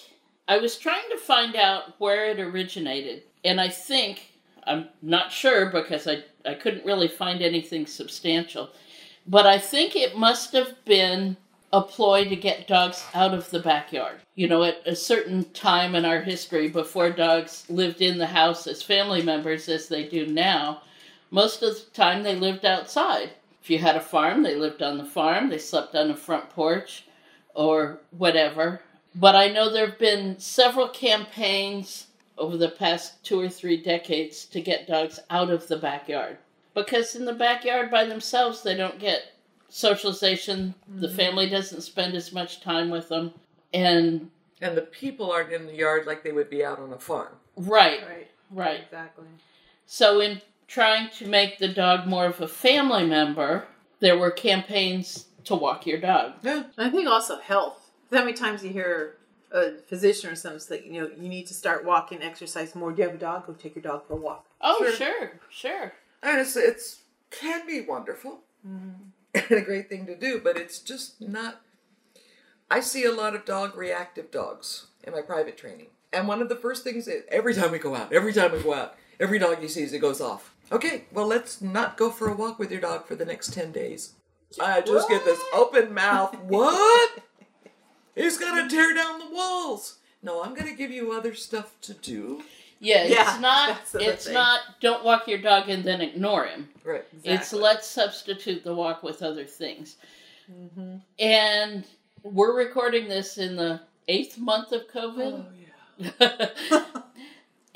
I 0.48 0.58
was 0.58 0.77
trying 0.77 1.10
to 1.10 1.17
find 1.17 1.55
out 1.55 2.00
where 2.00 2.27
it 2.29 2.39
originated, 2.39 3.24
and 3.43 3.60
I 3.60 3.70
think 3.70 4.33
I'm 4.67 4.89
not 5.01 5.32
sure 5.32 5.67
because 5.67 6.08
I, 6.08 6.24
I 6.46 6.53
couldn't 6.53 6.86
really 6.86 7.08
find 7.08 7.41
anything 7.41 7.86
substantial, 7.86 8.70
but 9.27 9.46
I 9.46 9.58
think 9.58 9.96
it 9.96 10.17
must 10.17 10.53
have 10.53 10.84
been 10.86 11.38
a 11.72 11.82
ploy 11.82 12.29
to 12.29 12.36
get 12.36 12.67
dogs 12.67 13.03
out 13.15 13.34
of 13.34 13.50
the 13.50 13.60
backyard. 13.60 14.20
You 14.36 14.48
know, 14.48 14.63
at 14.63 14.82
a 14.86 14.96
certain 14.96 15.43
time 15.51 15.96
in 15.96 16.05
our 16.05 16.22
history, 16.22 16.67
before 16.67 17.10
dogs 17.10 17.65
lived 17.67 18.01
in 18.01 18.20
the 18.20 18.27
house 18.27 18.67
as 18.67 18.84
family 18.84 19.24
members 19.24 19.67
as 19.67 19.88
they 19.88 20.08
do 20.08 20.27
now, 20.27 20.84
most 21.32 21.63
of 21.63 21.74
the 21.74 21.82
time 21.91 22.22
they 22.22 22.36
lived 22.36 22.63
outside. 22.63 23.32
If 23.62 23.72
you 23.72 23.79
had 23.79 23.96
a 23.96 24.01
farm, 24.01 24.43
they 24.43 24.55
lived 24.55 24.84
on 24.84 25.00
the 25.00 25.05
farm, 25.05 25.50
they 25.50 25.58
slept 25.58 25.96
on 25.96 26.10
the 26.10 26.15
front 26.15 26.50
porch 26.51 27.05
or 27.55 28.01
whatever. 28.12 28.82
But 29.15 29.36
I 29.36 29.48
know 29.48 29.72
there 29.72 29.88
have 29.88 30.00
been 30.00 30.38
several 30.39 30.89
campaigns 30.89 32.08
over 32.38 32.58
the 32.58 32.70
past 32.70 33.24
two 33.24 33.40
or 33.40 33.50
three 33.50 33.78
decades 33.82 34.46
to 34.46 34.62
get 34.62 34.88
dogs 34.88 35.20
out 35.30 35.50
of 35.50 35.68
the 35.68 35.78
backyard. 35.78 36.38
Because 36.74 37.16
in 37.16 37.25
the 37.25 37.34
backyard 37.34 37.92
by 37.92 38.06
themselves, 38.06 38.63
they 38.63 38.75
don't 38.75 39.00
get 39.00 39.34
socialization, 39.70 40.74
the 40.88 41.08
mm-hmm. 41.08 41.16
family 41.16 41.50
doesn't 41.50 41.82
spend 41.82 42.16
as 42.16 42.32
much 42.32 42.62
time 42.62 42.90
with 42.90 43.10
them. 43.10 43.34
And, 43.74 44.30
And 44.62 44.78
the 44.78 44.82
people 44.82 45.32
aren't 45.32 45.52
in 45.52 45.66
the 45.66 45.75
yard 45.75 46.06
like 46.06 46.24
they 46.24 46.32
would 46.32 46.50
be 46.50 46.63
out 46.63 46.80
on 46.80 46.94
a 46.94 47.00
farm. 47.00 47.34
right, 47.56 48.02
Right. 48.08 48.28
right. 48.52 48.82
Exactly. 48.82 49.25
So, 49.86 50.20
in 50.20 50.42
trying 50.68 51.10
to 51.12 51.28
make 51.28 51.60
the 51.60 51.68
dog 51.68 52.08
more 52.08 52.25
of 52.25 52.42
a 52.42 52.48
family 52.48 53.06
member, 53.06 53.68
there 54.00 54.18
were 54.18 54.32
campaigns 54.32 55.25
to 55.46 55.56
walk 55.56 55.86
your 55.86 56.00
dog. 56.00 56.34
Yeah. 56.42 56.63
I 56.78 56.90
think 56.90 57.08
also 57.08 57.40
health. 57.40 57.92
How 58.12 58.20
many 58.20 58.34
times 58.34 58.63
you 58.63 58.70
hear 58.70 59.18
a 59.54 59.78
physician 59.88 60.30
or 60.32 60.36
something 60.36 60.60
say, 60.60 60.84
you 60.86 61.00
know, 61.00 61.10
you 61.18 61.30
need 61.30 61.48
to 61.48 61.54
start 61.54 61.86
walking, 61.86 62.22
exercise 62.22 62.76
more. 62.76 62.92
Do 62.92 63.02
you 63.02 63.08
have 63.08 63.16
a 63.16 63.20
dog? 63.20 63.48
Go 63.48 63.54
take 63.54 63.76
your 63.76 63.84
dog 63.84 64.08
for 64.08 64.14
a 64.14 64.18
walk. 64.18 64.46
Oh, 64.60 64.78
Sure. 64.80 64.96
sure, 64.96 65.32
sure. 65.50 65.94
And 66.22 66.40
it's, 66.40 66.56
it's 66.56 67.02
can 67.30 67.66
be 67.66 67.82
wonderful 67.82 68.40
mm-hmm. 68.68 69.10
and 69.36 69.52
a 69.52 69.62
great 69.62 69.90
thing 69.90 70.06
to 70.08 70.16
do, 70.16 70.42
but 70.44 70.58
it's 70.58 70.80
just 70.80 71.22
not. 71.22 71.62
I 72.70 72.80
see 72.80 73.04
a 73.06 73.12
lot 73.12 73.36
of 73.36 73.46
dog 73.46 73.76
reactive 73.76 74.32
dogs 74.32 74.88
in 75.04 75.14
my 75.14 75.22
private 75.22 75.58
training. 75.58 75.88
And 76.12 76.28
one 76.28 76.42
of 76.42 76.50
the 76.50 76.56
first 76.56 76.84
things 76.84 77.08
is 77.08 77.24
every 77.30 77.54
time 77.54 77.72
we 77.72 77.80
go 77.80 77.96
out, 77.96 78.14
every 78.14 78.34
time 78.34 78.52
we 78.52 78.62
go 78.62 78.74
out, 78.74 78.96
every 79.20 79.40
dog 79.40 79.60
he 79.60 79.68
sees, 79.68 79.94
it 79.94 80.00
goes 80.00 80.22
off. 80.22 80.54
Okay, 80.72 81.06
well, 81.12 81.28
let's 81.28 81.62
not 81.62 81.98
go 81.98 82.10
for 82.10 82.30
a 82.30 82.36
walk 82.36 82.58
with 82.58 82.72
your 82.72 82.82
dog 82.82 83.06
for 83.06 83.16
the 83.16 83.26
next 83.26 83.54
10 83.54 83.72
days. 83.72 84.14
I 84.62 84.82
just 84.82 85.10
get 85.10 85.26
this 85.26 85.40
open 85.54 85.94
mouth. 85.94 86.36
What? 86.42 87.20
He's 88.15 88.38
going 88.38 88.67
to 88.67 88.74
tear 88.74 88.93
down 88.93 89.20
the 89.20 89.29
walls. 89.34 89.98
No, 90.22 90.43
I'm 90.43 90.53
going 90.53 90.70
to 90.70 90.75
give 90.75 90.91
you 90.91 91.12
other 91.12 91.34
stuff 91.34 91.74
to 91.82 91.93
do. 91.93 92.43
Yeah, 92.79 93.05
Yeah, 93.05 93.32
it's 93.34 93.41
not. 93.41 93.67
that's 93.70 93.91
the 93.91 94.00
other 94.00 94.12
It's 94.12 94.25
thing. 94.25 94.34
not. 94.34 94.60
Don't 94.82 95.03
walk 95.03 95.27
your 95.27 95.38
dog 95.39 95.70
and 95.70 95.84
then 95.84 96.01
ignore 96.01 96.46
him. 96.46 96.70
Right. 96.84 97.05
It's 97.24 97.53
let's 97.53 97.88
substitute 97.88 98.63
the 98.63 98.75
walk 98.75 99.03
with 99.03 99.22
other 99.24 99.46
things. 99.46 99.96
Mm-hmm. 100.51 100.98
And 101.20 101.86
we're 102.24 102.55
recording 102.58 103.08
this 103.08 103.38
in 103.38 103.55
the 103.55 103.82
eighth 104.08 104.38
month 104.38 104.72
of 104.74 104.88
COVID. 104.93 105.46
Oh, 105.46 106.12
yeah. 106.20 106.86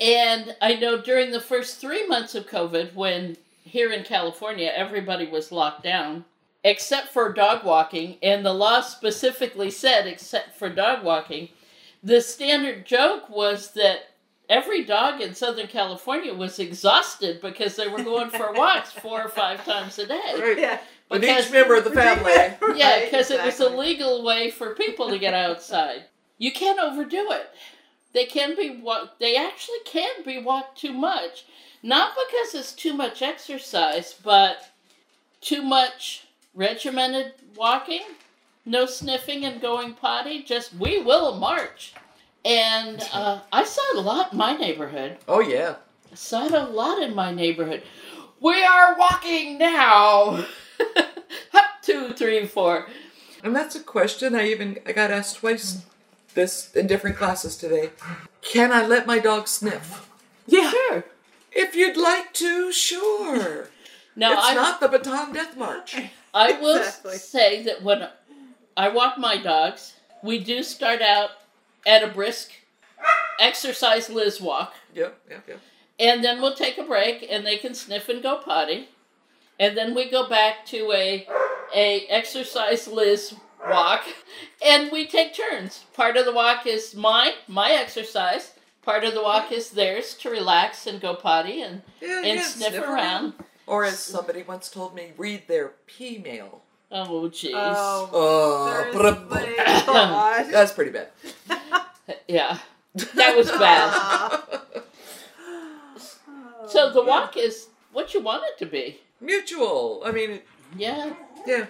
and 0.00 0.56
I 0.60 0.74
know 0.74 1.00
during 1.00 1.30
the 1.30 1.40
first 1.40 1.78
three 1.80 2.06
months 2.06 2.34
of 2.34 2.46
COVID, 2.46 2.94
when 2.94 3.36
here 3.64 3.92
in 3.92 4.04
California 4.04 4.70
everybody 4.74 5.26
was 5.26 5.52
locked 5.52 5.82
down, 5.82 6.24
except 6.64 7.08
for 7.08 7.32
dog 7.32 7.64
walking, 7.64 8.16
and 8.22 8.44
the 8.44 8.52
law 8.52 8.80
specifically 8.80 9.70
said, 9.70 10.06
except 10.06 10.56
for 10.56 10.68
dog 10.68 11.04
walking, 11.04 11.48
the 12.02 12.20
standard 12.20 12.86
joke 12.86 13.28
was 13.28 13.72
that 13.72 14.10
every 14.48 14.84
dog 14.84 15.20
in 15.20 15.34
Southern 15.34 15.66
California 15.66 16.32
was 16.32 16.58
exhausted 16.58 17.40
because 17.40 17.76
they 17.76 17.88
were 17.88 18.02
going 18.02 18.30
for 18.30 18.52
walks 18.54 18.90
four 18.92 19.22
or 19.22 19.28
five 19.28 19.64
times 19.64 19.98
a 19.98 20.06
day. 20.06 20.34
Right. 20.38 20.58
Yeah. 20.58 20.78
With 21.10 21.22
Because- 21.22 21.46
each 21.46 21.52
member 21.52 21.74
of 21.76 21.84
the 21.84 21.90
family. 21.90 22.32
Yeah, 22.32 22.56
Right, 22.60 23.04
because 23.10 23.30
it 23.30 23.42
was 23.44 23.60
a 23.60 23.68
legal 23.68 24.22
way 24.24 24.50
for 24.50 24.74
people 24.74 25.08
to 25.10 25.18
get 25.18 25.34
outside. 25.34 26.04
You 26.38 26.52
can't 26.52 26.78
overdo 26.78 27.30
it. 27.32 27.50
They 28.12 28.24
can 28.26 28.54
be 28.56 28.70
walk. 28.70 29.18
They 29.18 29.36
actually 29.36 29.78
can 29.84 30.22
be 30.24 30.38
walked 30.38 30.78
too 30.78 30.92
much, 30.92 31.44
not 31.82 32.12
because 32.14 32.54
it's 32.54 32.72
too 32.72 32.92
much 32.94 33.22
exercise, 33.22 34.14
but 34.22 34.70
too 35.40 35.62
much 35.62 36.26
regimented 36.58 37.32
walking. 37.56 38.02
No 38.66 38.84
sniffing 38.84 39.46
and 39.46 39.62
going 39.62 39.94
potty. 39.94 40.42
Just 40.42 40.74
we 40.74 41.00
will 41.00 41.36
march. 41.36 41.94
And 42.44 43.02
uh, 43.14 43.40
I 43.50 43.64
saw 43.64 43.80
it 43.92 43.98
a 43.98 44.00
lot 44.00 44.32
in 44.32 44.38
my 44.38 44.54
neighborhood. 44.54 45.16
Oh, 45.26 45.40
yeah. 45.40 45.76
I 46.12 46.14
saw 46.14 46.46
it 46.46 46.52
a 46.52 46.64
lot 46.64 47.02
in 47.02 47.14
my 47.14 47.32
neighborhood. 47.32 47.82
We 48.40 48.62
are 48.62 48.96
walking 48.98 49.58
now. 49.58 50.44
Up 51.54 51.64
two, 51.82 52.12
three, 52.12 52.46
four. 52.46 52.86
And 53.42 53.54
that's 53.54 53.76
a 53.76 53.80
question 53.80 54.34
I 54.34 54.48
even 54.48 54.78
I 54.84 54.92
got 54.92 55.10
asked 55.10 55.36
twice 55.36 55.84
this 56.34 56.74
in 56.74 56.86
different 56.86 57.16
classes 57.16 57.56
today. 57.56 57.90
Can 58.42 58.72
I 58.72 58.86
let 58.86 59.06
my 59.06 59.18
dog 59.18 59.48
sniff? 59.48 60.08
Yeah. 60.46 60.70
Sure. 60.70 61.04
If 61.52 61.74
you'd 61.74 61.96
like 61.96 62.32
to, 62.34 62.72
sure. 62.72 63.68
Now 64.14 64.32
it's 64.32 64.46
I 64.46 64.54
not 64.54 64.80
the 64.80 64.88
Bataan 64.88 65.32
Death 65.32 65.56
March. 65.56 65.96
I 66.34 66.52
will 66.60 66.76
Exactly. 66.78 67.16
say 67.16 67.62
that 67.64 67.82
when 67.82 68.08
I 68.76 68.88
walk 68.88 69.18
my 69.18 69.36
dogs, 69.36 69.94
we 70.22 70.38
do 70.38 70.62
start 70.62 71.00
out 71.02 71.30
at 71.86 72.02
a 72.02 72.08
brisk 72.08 72.50
exercise 73.40 74.10
Liz 74.10 74.40
walk, 74.40 74.74
Yep, 74.94 75.18
yep, 75.30 75.44
yep. 75.48 75.60
and 75.98 76.24
then 76.24 76.40
we'll 76.42 76.54
take 76.54 76.78
a 76.78 76.82
break, 76.82 77.26
and 77.30 77.46
they 77.46 77.56
can 77.56 77.74
sniff 77.74 78.08
and 78.08 78.22
go 78.22 78.36
potty, 78.38 78.88
and 79.60 79.76
then 79.76 79.94
we 79.94 80.10
go 80.10 80.28
back 80.28 80.66
to 80.66 80.92
a 80.92 81.26
a 81.74 82.06
exercise 82.08 82.88
Liz 82.88 83.34
walk, 83.68 84.04
and 84.64 84.90
we 84.90 85.06
take 85.06 85.34
turns. 85.34 85.84
Part 85.94 86.16
of 86.16 86.24
the 86.24 86.32
walk 86.32 86.66
is 86.66 86.94
mine, 86.94 87.32
my 87.46 87.70
exercise. 87.72 88.52
Part 88.82 89.04
of 89.04 89.12
the 89.14 89.22
walk 89.22 89.52
is 89.52 89.70
theirs 89.70 90.14
to 90.14 90.30
relax 90.30 90.86
and 90.86 90.98
go 91.00 91.14
potty 91.14 91.60
and, 91.60 91.82
Yeah, 92.00 92.18
and 92.24 92.38
yeah, 92.38 92.42
sniff, 92.42 92.74
around. 92.78 93.34
Or 93.68 93.84
as 93.84 93.98
somebody 93.98 94.42
once 94.42 94.70
told 94.70 94.94
me, 94.94 95.12
read 95.18 95.46
their 95.46 95.72
P 95.86 96.18
mail. 96.18 96.62
Oh, 96.90 97.28
jeez. 97.28 97.52
Oh, 97.54 98.08
Oh, 98.12 98.90
seriously? 98.92 99.54
God. 99.86 100.46
that's 100.50 100.72
pretty 100.72 100.90
bad. 100.90 101.08
Yeah, 102.26 102.58
that 103.14 103.36
was 103.36 103.50
bad. 103.50 104.40
So 106.68 106.90
the 106.92 107.02
walk 107.02 107.36
is 107.36 107.68
what 107.92 108.14
you 108.14 108.20
want 108.20 108.44
it 108.46 108.58
to 108.58 108.66
be. 108.66 108.98
Mutual. 109.20 110.02
I 110.04 110.12
mean, 110.12 110.40
Yeah. 110.76 111.12
yeah, 111.46 111.66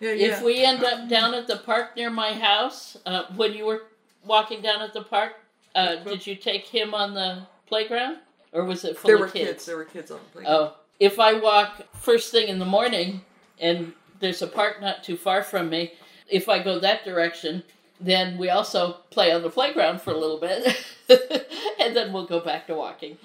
yeah, 0.00 0.12
yeah. 0.12 0.26
If 0.26 0.42
we 0.42 0.62
end 0.64 0.82
up 0.84 1.08
down 1.08 1.34
at 1.34 1.46
the 1.46 1.56
park 1.56 1.96
near 1.96 2.10
my 2.10 2.32
house, 2.32 2.96
uh, 3.06 3.24
when 3.36 3.52
you 3.54 3.66
were 3.66 3.82
walking 4.24 4.60
down 4.62 4.80
at 4.82 4.92
the 4.92 5.02
park, 5.02 5.34
uh, 5.74 5.96
did 5.96 6.26
you 6.26 6.36
take 6.36 6.66
him 6.66 6.94
on 6.94 7.14
the 7.14 7.42
playground, 7.66 8.18
or 8.52 8.64
was 8.64 8.84
it 8.84 8.96
full 8.98 9.08
there 9.08 9.16
of 9.16 9.20
were 9.22 9.28
kids. 9.28 9.66
There 9.66 9.76
were 9.76 9.84
kids 9.86 10.10
on 10.10 10.18
the 10.18 10.30
playground. 10.40 10.54
Oh, 10.54 10.74
if 11.00 11.18
I 11.18 11.34
walk 11.34 11.86
first 11.94 12.30
thing 12.30 12.48
in 12.48 12.58
the 12.58 12.64
morning, 12.64 13.22
and 13.58 13.92
there's 14.20 14.42
a 14.42 14.46
park 14.46 14.80
not 14.80 15.02
too 15.04 15.16
far 15.16 15.42
from 15.42 15.68
me, 15.68 15.92
if 16.28 16.48
I 16.48 16.62
go 16.62 16.78
that 16.78 17.04
direction, 17.04 17.62
then 18.00 18.38
we 18.38 18.48
also 18.48 18.98
play 19.10 19.32
on 19.32 19.42
the 19.42 19.50
playground 19.50 20.00
for 20.00 20.12
a 20.12 20.18
little 20.18 20.38
bit, 20.38 20.76
and 21.80 21.94
then 21.94 22.12
we'll 22.12 22.26
go 22.26 22.40
back 22.40 22.66
to 22.66 22.74
walking. 22.74 23.18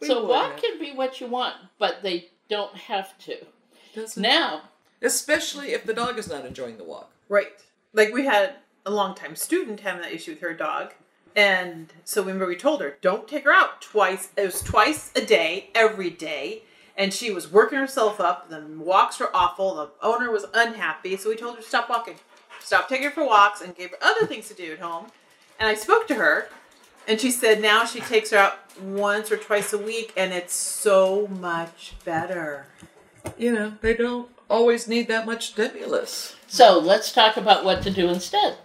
We 0.00 0.08
so 0.08 0.24
walk 0.26 0.54
yeah. 0.56 0.70
can 0.70 0.78
be 0.80 0.92
what 0.92 1.20
you 1.20 1.26
want, 1.26 1.56
but 1.78 2.02
they 2.02 2.30
don't 2.48 2.76
have 2.76 3.16
to. 3.18 3.36
Doesn't- 3.94 4.20
Now, 4.22 4.62
Especially 5.02 5.72
if 5.72 5.84
the 5.84 5.94
dog 5.94 6.18
is 6.18 6.28
not 6.28 6.46
enjoying 6.46 6.76
the 6.76 6.84
walk. 6.84 7.10
Right. 7.28 7.48
Like 7.92 8.12
we 8.12 8.24
had 8.24 8.54
a 8.86 8.90
longtime 8.90 9.36
student 9.36 9.80
having 9.80 10.02
that 10.02 10.12
issue 10.12 10.32
with 10.32 10.40
her 10.40 10.54
dog. 10.54 10.92
And 11.34 11.92
so 12.04 12.22
remember 12.22 12.46
we 12.46 12.56
told 12.56 12.80
her, 12.82 12.98
don't 13.00 13.26
take 13.26 13.44
her 13.44 13.52
out 13.52 13.80
twice. 13.82 14.28
It 14.36 14.44
was 14.44 14.62
twice 14.62 15.10
a 15.16 15.24
day, 15.24 15.70
every 15.74 16.10
day. 16.10 16.62
And 16.96 17.12
she 17.12 17.30
was 17.32 17.50
working 17.50 17.78
herself 17.78 18.20
up. 18.20 18.50
The 18.50 18.60
walks 18.60 19.18
were 19.18 19.34
awful. 19.34 19.74
The 19.74 19.90
owner 20.02 20.30
was 20.30 20.44
unhappy. 20.52 21.16
So 21.16 21.30
we 21.30 21.36
told 21.36 21.56
her 21.56 21.62
to 21.62 21.68
stop 21.68 21.88
walking. 21.88 22.16
Stop 22.60 22.88
taking 22.88 23.04
her 23.04 23.10
for 23.10 23.24
walks 23.24 23.60
and 23.60 23.74
gave 23.74 23.90
her 23.90 23.96
other 24.02 24.26
things 24.26 24.48
to 24.48 24.54
do 24.54 24.72
at 24.72 24.78
home. 24.78 25.06
And 25.58 25.68
I 25.68 25.74
spoke 25.74 26.06
to 26.08 26.14
her 26.14 26.48
and 27.06 27.20
she 27.20 27.30
said 27.30 27.60
now 27.60 27.84
she 27.84 28.00
takes 28.00 28.30
her 28.30 28.38
out 28.38 28.58
once 28.80 29.30
or 29.30 29.36
twice 29.36 29.72
a 29.72 29.78
week 29.78 30.12
and 30.16 30.32
it's 30.32 30.54
so 30.54 31.28
much 31.40 31.94
better. 32.04 32.66
You 33.36 33.52
know, 33.52 33.72
they 33.80 33.94
don't 33.94 34.28
always 34.48 34.86
need 34.86 35.08
that 35.08 35.26
much 35.26 35.48
stimulus. 35.48 36.36
so 36.46 36.78
let's 36.78 37.12
talk 37.12 37.36
about 37.36 37.64
what 37.64 37.82
to 37.82 37.90
do 37.90 38.08
instead. 38.08 38.58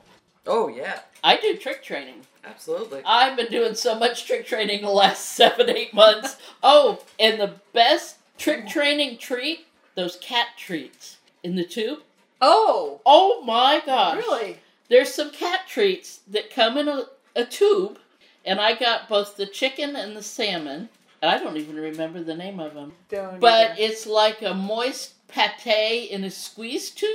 Oh 0.46 0.68
yeah, 0.68 1.02
I 1.24 1.38
do 1.38 1.56
trick 1.58 1.84
training. 1.84 2.26
Absolutely. 2.50 3.02
I've 3.06 3.36
been 3.38 3.52
doing 3.52 3.76
so 3.76 3.98
much 3.98 4.26
trick 4.26 4.46
training 4.46 4.82
the 4.82 4.90
last 4.90 5.26
seven, 5.36 5.70
eight 5.70 5.94
months. 5.94 6.38
oh, 6.64 7.00
and 7.20 7.40
the 7.40 7.54
best 7.74 8.18
trick 8.38 8.68
training 8.68 9.18
treat, 9.18 9.68
those 9.96 10.16
cat 10.18 10.48
treats 10.58 11.18
in 11.44 11.56
the 11.56 11.64
tube. 11.66 12.00
Oh, 12.42 13.02
Oh 13.06 13.42
my 13.44 13.82
gosh. 13.86 14.18
really? 14.18 14.58
There's 14.90 15.14
some 15.14 15.32
cat 15.32 15.62
treats 15.68 16.20
that 16.30 16.50
come 16.54 16.78
in 16.78 16.88
a, 16.88 17.06
a 17.36 17.44
tube, 17.46 17.98
and 18.46 18.60
I 18.62 18.74
got 18.76 19.10
both 19.10 19.36
the 19.36 19.46
chicken 19.46 19.96
and 19.96 20.16
the 20.16 20.24
salmon. 20.24 20.90
And 21.22 21.32
I 21.32 21.40
don't 21.40 21.58
even 21.58 21.76
remember 21.76 22.22
the 22.24 22.36
name 22.36 22.60
of 22.60 22.74
them. 22.76 22.94
Don't 23.10 23.40
But 23.40 23.72
either. 23.72 23.76
it's 23.80 24.06
like 24.06 24.42
a 24.44 24.54
moist 24.54 25.14
pate 25.28 26.12
in 26.12 26.24
a 26.24 26.30
squeeze 26.32 26.92
tube. 26.92 27.10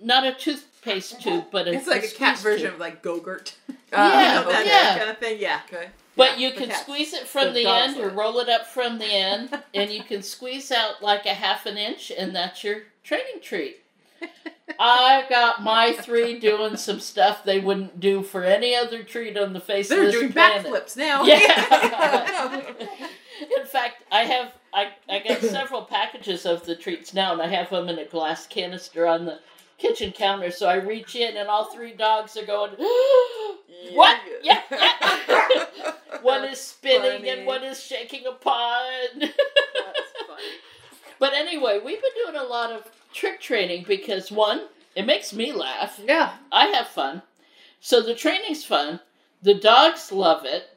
Not 0.00 0.26
a 0.26 0.34
toothpaste 0.34 1.20
tube, 1.22 1.44
but 1.52 1.68
a 1.68 1.72
It's 1.74 1.86
like 1.86 2.02
a 2.04 2.08
cat 2.08 2.36
version 2.40 2.66
tube. 2.66 2.74
of 2.74 2.80
like 2.80 3.00
Go-Gurt. 3.00 3.54
Uh, 3.94 4.10
yeah, 4.12 4.38
you 4.38 4.44
know, 4.44 4.50
that 4.52 4.66
yeah. 4.66 4.98
kind 4.98 5.10
of 5.10 5.18
thing. 5.18 5.38
Yeah. 5.40 5.60
Okay. 5.72 5.88
But 6.16 6.38
Yeah, 6.38 6.48
you 6.48 6.54
can 6.54 6.70
squeeze 6.70 7.12
it 7.12 7.26
from 7.26 7.48
The 7.48 7.64
the 7.64 7.66
end 7.66 7.98
or 7.98 8.08
roll 8.08 8.38
it 8.38 8.48
up 8.48 8.66
from 8.66 8.98
the 8.98 9.06
end, 9.06 9.50
and 9.74 9.90
you 9.90 10.02
can 10.02 10.22
squeeze 10.22 10.70
out 10.70 11.02
like 11.02 11.26
a 11.26 11.34
half 11.34 11.66
an 11.66 11.76
inch, 11.76 12.12
and 12.16 12.34
that's 12.34 12.62
your 12.62 12.82
training 13.02 13.40
treat. 13.42 13.78
I've 14.78 15.28
got 15.28 15.62
my 15.62 15.92
three 15.92 16.38
doing 16.38 16.76
some 16.76 17.00
stuff 17.00 17.44
they 17.44 17.60
wouldn't 17.60 18.00
do 18.00 18.22
for 18.22 18.44
any 18.44 18.74
other 18.74 19.02
treat 19.02 19.36
on 19.36 19.52
the 19.52 19.60
face 19.60 19.88
They're 19.88 20.00
of 20.00 20.06
this 20.06 20.14
doing 20.14 20.32
planet. 20.32 20.66
backflips 20.66 20.96
now. 20.96 21.24
Yeah. 21.24 22.62
in 23.58 23.66
fact, 23.66 24.04
I 24.10 24.24
have 24.24 24.52
I, 24.72 24.92
I 25.08 25.18
got 25.20 25.40
several 25.42 25.82
packages 25.82 26.46
of 26.46 26.64
the 26.64 26.74
treats 26.74 27.12
now, 27.14 27.32
and 27.32 27.42
I 27.42 27.48
have 27.48 27.70
them 27.70 27.88
in 27.88 27.98
a 27.98 28.04
glass 28.04 28.46
canister 28.46 29.06
on 29.06 29.26
the 29.26 29.40
kitchen 29.78 30.12
counter. 30.12 30.50
So 30.50 30.68
I 30.68 30.76
reach 30.76 31.14
in, 31.14 31.36
and 31.36 31.48
all 31.48 31.64
three 31.66 31.92
dogs 31.92 32.36
are 32.36 32.46
going, 32.46 32.72
"What? 33.92 34.18
Yeah." 34.42 34.60
yeah." 34.70 35.92
one 36.22 36.44
is 36.50 36.60
spinning, 36.60 37.18
funny. 37.18 37.28
and 37.28 37.46
one 37.46 37.62
is 37.62 37.82
shaking 37.82 38.26
a 38.26 38.32
pod. 38.32 38.90
That's 39.20 39.32
funny. 40.26 40.42
but 41.18 41.34
anyway, 41.34 41.80
we've 41.84 42.00
been 42.02 42.24
doing 42.24 42.36
a 42.36 42.48
lot 42.48 42.72
of 42.72 42.90
trick 43.12 43.40
training 43.40 43.84
because 43.86 44.30
one, 44.32 44.62
it 44.94 45.06
makes 45.06 45.32
me 45.32 45.52
laugh. 45.52 46.00
Yeah. 46.04 46.34
I 46.50 46.66
have 46.66 46.88
fun. 46.88 47.22
So 47.80 48.00
the 48.00 48.14
training's 48.14 48.64
fun. 48.64 49.00
The 49.42 49.54
dogs 49.54 50.10
love 50.10 50.44
it. 50.44 50.70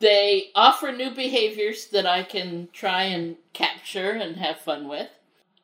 They 0.00 0.50
offer 0.54 0.90
new 0.92 1.10
behaviors 1.10 1.86
that 1.88 2.06
I 2.06 2.22
can 2.22 2.68
try 2.72 3.04
and 3.04 3.36
capture 3.52 4.10
and 4.10 4.36
have 4.36 4.58
fun 4.58 4.88
with. 4.88 5.08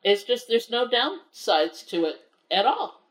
It's 0.03 0.23
just 0.23 0.47
there's 0.47 0.69
no 0.69 0.87
downsides 0.87 1.85
to 1.87 2.05
it 2.05 2.21
at 2.51 2.65
all. 2.65 3.01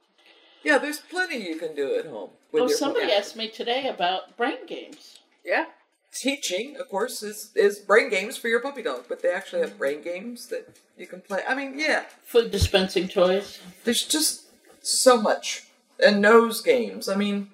Yeah, 0.62 0.78
there's 0.78 0.98
plenty 0.98 1.36
you 1.36 1.56
can 1.56 1.74
do 1.74 1.94
at 1.96 2.06
home. 2.06 2.30
With 2.52 2.64
Oh, 2.64 2.68
somebody 2.68 3.06
puppy. 3.06 3.16
asked 3.16 3.36
me 3.36 3.48
today 3.48 3.88
about 3.88 4.36
brain 4.36 4.66
games. 4.66 5.18
Yeah. 5.44 5.66
Teaching, 6.12 6.76
of 6.80 6.88
course, 6.88 7.22
is, 7.22 7.50
is 7.54 7.78
brain 7.78 8.08
games 8.10 8.36
for 8.36 8.48
your 8.48 8.60
puppy 8.60 8.82
dog, 8.82 9.04
but 9.08 9.22
they 9.22 9.30
actually 9.30 9.60
have 9.60 9.78
brain 9.78 10.02
games 10.02 10.46
that 10.48 10.76
you 10.96 11.06
can 11.06 11.20
play. 11.20 11.42
I 11.46 11.54
mean, 11.54 11.78
yeah, 11.78 12.04
Food 12.24 12.50
dispensing 12.50 13.08
toys. 13.08 13.58
there's 13.84 14.06
just 14.06 14.46
so 14.82 15.20
much. 15.20 15.64
And 16.04 16.22
nose 16.22 16.60
games. 16.60 17.08
I 17.08 17.16
mean, 17.16 17.50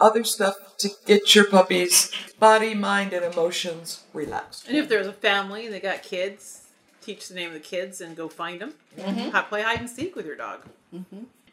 other 0.00 0.22
stuff 0.22 0.76
to 0.78 0.90
get 1.06 1.34
your 1.34 1.46
puppy's 1.46 2.12
body, 2.38 2.74
mind, 2.74 3.12
and 3.12 3.24
emotions 3.24 4.04
relaxed. 4.12 4.68
And 4.68 4.76
if 4.76 4.88
there's 4.88 5.06
a 5.06 5.12
family 5.12 5.66
and 5.66 5.74
they 5.74 5.80
got 5.80 6.02
kids, 6.02 6.68
teach 7.00 7.28
the 7.28 7.34
name 7.34 7.48
of 7.48 7.54
the 7.54 7.60
kids 7.60 8.00
and 8.00 8.14
go 8.14 8.28
find 8.28 8.60
them. 8.60 8.74
How 8.98 9.04
mm-hmm. 9.04 9.48
play 9.48 9.62
hide 9.62 9.80
and 9.80 9.88
seek 9.88 10.14
with 10.14 10.26
your 10.26 10.36
dog. 10.36 10.60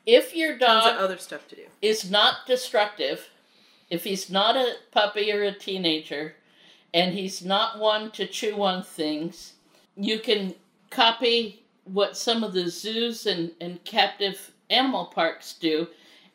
If 0.05 0.35
your 0.35 0.57
dog 0.57 0.97
other 0.99 1.17
stuff 1.17 1.47
to 1.49 1.55
do. 1.55 1.63
is 1.81 2.09
not 2.09 2.45
destructive, 2.47 3.29
if 3.89 4.03
he's 4.03 4.29
not 4.29 4.55
a 4.55 4.75
puppy 4.91 5.31
or 5.31 5.43
a 5.43 5.51
teenager, 5.51 6.35
and 6.93 7.13
he's 7.13 7.43
not 7.43 7.79
one 7.79 8.11
to 8.11 8.25
chew 8.25 8.61
on 8.61 8.83
things, 8.83 9.53
you 9.97 10.19
can 10.19 10.53
copy 10.89 11.63
what 11.85 12.17
some 12.17 12.43
of 12.43 12.53
the 12.53 12.69
zoos 12.69 13.25
and, 13.25 13.51
and 13.59 13.83
captive 13.83 14.51
animal 14.69 15.05
parks 15.05 15.53
do, 15.53 15.87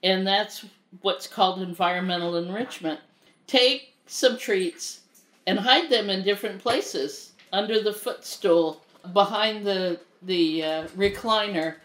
and 0.03 0.27
that's 0.27 0.65
what's 1.03 1.27
called 1.27 1.63
environmental 1.63 2.37
enrichment. 2.37 3.01
Take 3.47 3.95
some 4.07 4.37
treats 4.37 5.01
and 5.47 5.59
hide 5.59 5.91
them 5.91 6.11
in 6.11 6.23
different 6.23 6.61
places 6.61 7.33
under 7.53 7.83
the 7.83 7.93
footstool, 7.93 8.83
behind 9.13 9.65
the 9.65 10.01
the 10.23 10.63
uh, 10.63 10.87
recliner, 10.89 11.77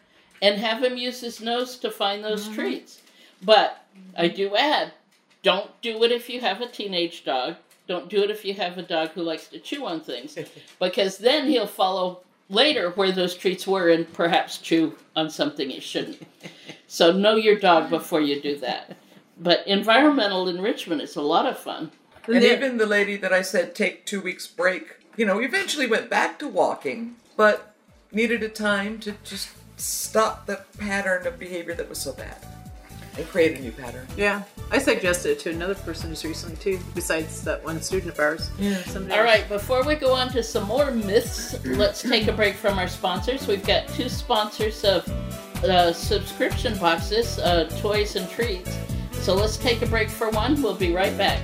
and 0.46 0.60
have 0.60 0.84
him 0.84 0.96
use 0.96 1.22
his 1.22 1.42
nose 1.42 1.78
to 1.80 1.90
find 1.90 2.24
those 2.24 2.46
uh-huh. 2.46 2.56
treats. 2.56 3.02
But 3.42 3.84
I 4.16 4.28
do 4.28 4.56
add, 4.56 4.92
don't 5.42 5.70
do 5.82 6.04
it 6.04 6.12
if 6.12 6.30
you 6.30 6.40
have 6.42 6.62
a 6.62 6.68
teenage 6.68 7.25
dog. 7.25 7.56
Don't 7.88 8.10
do 8.10 8.24
it 8.24 8.30
if 8.30 8.46
you 8.46 8.54
have 8.54 8.78
a 8.78 8.84
dog 8.84 9.10
who 9.10 9.24
likes 9.24 9.48
to 9.48 9.60
chew 9.60 9.86
on 9.86 10.02
things, 10.02 10.38
because 10.80 11.18
then 11.18 11.48
he'll 11.48 11.68
follow 11.68 12.22
later 12.50 12.92
where 12.92 13.12
those 13.12 13.36
treats 13.36 13.66
were 13.66 13.90
and 13.90 14.12
perhaps 14.14 14.60
chew 14.60 14.96
on 15.16 15.30
something 15.30 15.70
he 15.70 15.80
shouldn't. 15.80 16.25
So 16.88 17.12
know 17.12 17.36
your 17.36 17.58
dog 17.58 17.90
before 17.90 18.22
you 18.22 18.40
do 18.40 18.58
that. 18.60 18.96
But 19.40 19.66
environmental 19.68 20.48
enrichment 20.48 21.01
is 21.01 21.16
a 21.16 21.22
lot 21.22 21.48
of 21.48 21.58
fun. 21.58 21.92
And 22.27 22.44
Yeah. 22.44 22.53
even 22.53 22.77
the 22.77 22.86
lady 22.86 23.18
that 23.18 23.34
I 23.34 23.42
said 23.42 23.74
take 23.74 24.05
two 24.05 24.22
weeks 24.22 24.46
break, 24.46 24.98
you 25.18 25.25
know, 25.25 25.40
eventually 25.40 25.88
went 25.88 26.12
back 26.12 26.38
to 26.40 26.48
walking, 26.48 27.16
but 27.36 27.74
needed 28.12 28.44
a 28.44 28.50
time 28.50 29.00
to 29.00 29.16
just 29.24 29.50
stop 29.77 30.46
the 30.46 30.61
pattern 30.77 31.27
of 31.27 31.40
behavior 31.40 31.74
that 31.75 31.88
was 31.88 32.00
so 32.00 32.14
bad 32.14 32.38
and 33.18 33.27
create 33.27 33.57
a 33.57 33.61
new 33.61 33.72
pattern. 33.72 34.07
Yeah. 34.18 34.44
I 34.72 34.77
suggested 34.77 35.31
it 35.31 35.40
to 35.40 35.51
another 35.51 35.75
person 35.75 36.09
just 36.09 36.24
recently 36.24 36.57
too, 36.57 36.79
besides 36.94 37.44
that 37.44 37.64
one 37.64 37.81
student 37.81 38.11
of 38.11 38.20
ours. 38.20 38.50
Yeah. 38.59 38.77
Somebody 38.83 39.14
All 39.14 39.25
else. 39.25 39.40
right, 39.40 39.50
before 39.50 39.85
we 39.85 39.96
go 39.96 40.14
on 40.14 40.29
to 40.29 40.44
some 40.44 40.66
more 40.68 40.92
myths, 40.92 41.64
let's 41.66 42.01
take 42.01 42.27
a 42.27 42.33
break 42.33 42.55
from 42.55 42.77
our 42.77 42.88
sponsors. 42.88 43.48
We've 43.48 43.66
got 43.66 43.88
two 43.90 44.09
sponsors 44.09 44.83
of 44.83 45.07
uh, 45.64 45.94
subscription 45.94 46.77
boxes, 46.77 47.40
uh, 47.40 47.70
toys 47.79 48.16
and 48.16 48.29
treats. 48.29 48.77
So 49.14 49.33
let's 49.33 49.57
take 49.57 49.81
a 49.81 49.88
break 49.88 50.09
for 50.09 50.29
one. 50.31 50.61
We'll 50.61 50.75
be 50.75 50.94
right 50.94 51.18
back. 51.18 51.42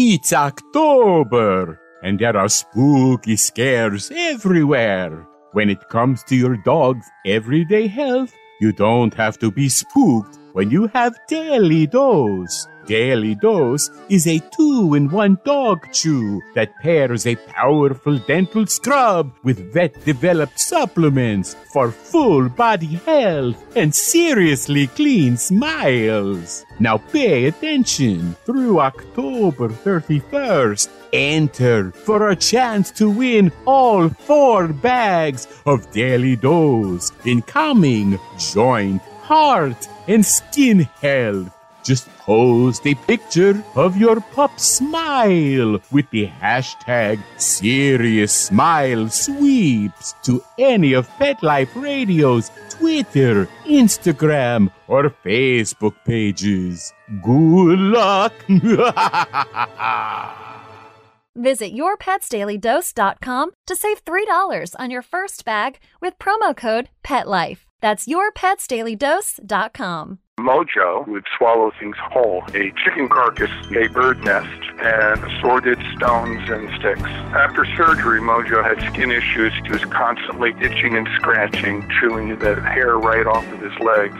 It's 0.00 0.32
October, 0.32 1.80
and 2.04 2.20
there 2.20 2.36
are 2.36 2.48
spooky 2.48 3.34
scares 3.34 4.12
everywhere. 4.14 5.26
When 5.50 5.68
it 5.68 5.88
comes 5.88 6.22
to 6.28 6.36
your 6.36 6.56
dog's 6.56 7.04
everyday 7.26 7.88
health, 7.88 8.32
you 8.60 8.70
don't 8.70 9.12
have 9.14 9.40
to 9.40 9.50
be 9.50 9.68
spooked 9.68 10.38
when 10.52 10.70
you 10.70 10.86
have 10.94 11.18
Daily 11.26 11.88
Dose. 11.88 12.68
Daily 12.88 13.34
Dose 13.34 13.90
is 14.08 14.26
a 14.26 14.38
two 14.56 14.94
in 14.94 15.10
one 15.10 15.38
dog 15.44 15.92
chew 15.92 16.40
that 16.54 16.74
pairs 16.80 17.26
a 17.26 17.36
powerful 17.36 18.16
dental 18.20 18.64
scrub 18.66 19.30
with 19.44 19.74
vet 19.74 20.02
developed 20.06 20.58
supplements 20.58 21.54
for 21.70 21.90
full 21.90 22.48
body 22.48 22.98
health 23.04 23.62
and 23.76 23.94
seriously 23.94 24.86
clean 24.86 25.36
smiles. 25.36 26.64
Now 26.80 26.96
pay 26.96 27.44
attention 27.44 28.34
through 28.46 28.80
October 28.80 29.68
31st. 29.68 30.88
Enter 31.12 31.90
for 31.90 32.30
a 32.30 32.36
chance 32.36 32.90
to 32.92 33.10
win 33.10 33.52
all 33.66 34.08
four 34.08 34.68
bags 34.68 35.46
of 35.66 35.90
Daily 35.92 36.36
Dose 36.36 37.12
in 37.26 37.42
coming 37.42 38.18
joint, 38.38 39.02
heart, 39.20 39.88
and 40.06 40.24
skin 40.24 40.88
health. 41.02 41.54
Just 41.84 42.08
post 42.28 42.86
a 42.86 42.94
picture 42.94 43.64
of 43.74 43.96
your 43.96 44.20
pup 44.20 44.60
smile 44.60 45.80
with 45.90 46.08
the 46.10 46.26
hashtag 46.26 47.18
Serious 47.38 48.34
Smile 48.34 49.08
Sweeps 49.08 50.14
to 50.24 50.44
any 50.58 50.92
of 50.92 51.08
Pet 51.18 51.42
Life 51.42 51.74
Radio's 51.74 52.50
Twitter, 52.68 53.48
Instagram, 53.64 54.70
or 54.88 55.08
Facebook 55.24 55.94
pages. 56.04 56.92
Good 57.22 57.78
luck! 57.78 58.34
Visit 61.34 61.72
yourpetsdailydose.com 61.72 63.50
to 63.68 63.76
save 63.76 64.04
$3 64.04 64.74
on 64.78 64.90
your 64.90 65.02
first 65.02 65.46
bag 65.46 65.78
with 66.02 66.18
promo 66.18 66.54
code 66.54 66.90
PETLIFE. 67.02 67.64
That's 67.80 68.06
yourpetsdailydose.com. 68.06 70.18
Mojo 70.38 71.06
would 71.08 71.26
swallow 71.36 71.72
things 71.78 71.96
whole 71.98 72.44
a 72.54 72.72
chicken 72.84 73.08
carcass, 73.08 73.50
a 73.76 73.88
bird 73.88 74.24
nest, 74.24 74.48
and 74.78 75.22
assorted 75.24 75.78
stones 75.96 76.48
and 76.48 76.68
sticks. 76.78 77.02
After 77.34 77.64
surgery, 77.76 78.20
Mojo 78.20 78.62
had 78.62 78.78
skin 78.92 79.10
issues. 79.10 79.52
He 79.64 79.70
was 79.70 79.84
constantly 79.86 80.54
itching 80.60 80.96
and 80.96 81.08
scratching, 81.16 81.88
chewing 82.00 82.38
the 82.38 82.60
hair 82.62 82.96
right 82.96 83.26
off 83.26 83.44
of 83.52 83.60
his 83.60 83.76
legs. 83.80 84.16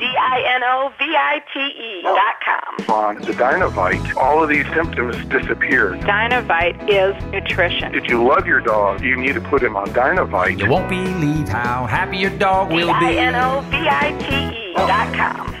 D-I-N-O-V-I-T-E 0.00 2.02
dot 2.02 2.34
com. 2.44 2.94
On 2.94 3.14
the 3.16 3.32
Dinovite, 3.32 4.16
all 4.16 4.42
of 4.42 4.48
these 4.48 4.66
symptoms 4.74 5.14
disappeared. 5.26 6.00
Dinovite 6.00 6.88
is 6.88 7.22
nutrition. 7.26 7.94
If 7.94 8.08
you 8.08 8.26
love 8.26 8.46
your 8.46 8.60
dog, 8.60 9.02
you 9.02 9.16
need 9.16 9.34
to 9.34 9.40
put 9.40 9.62
him 9.62 9.76
on 9.76 9.88
Dinovite. 9.90 10.58
You 10.58 10.70
won't 10.70 10.88
believe 10.88 11.48
how 11.48 11.86
happy 11.86 12.16
your 12.16 12.36
dog 12.38 12.72
will 12.72 12.92
be. 12.94 13.14
D-I-N-O-V-I-T-E 13.14 14.74
dot 14.74 15.14
com. 15.14 15.59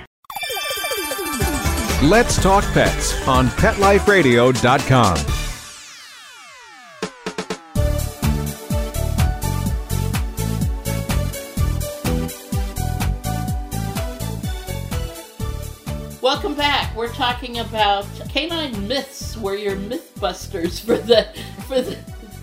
Let's 2.02 2.42
Talk 2.42 2.64
Pets 2.72 3.28
on 3.28 3.48
PetLifeRadio.com. 3.48 5.16
Welcome 16.22 16.54
back. 16.54 16.96
We're 16.96 17.12
talking 17.12 17.58
about 17.58 18.06
canine 18.30 18.88
myths. 18.88 19.36
We're 19.36 19.56
your 19.56 19.76
mythbusters 19.76 20.80
for 20.80 20.96
the 20.96 21.28
for 21.68 21.82
the, 21.82 21.98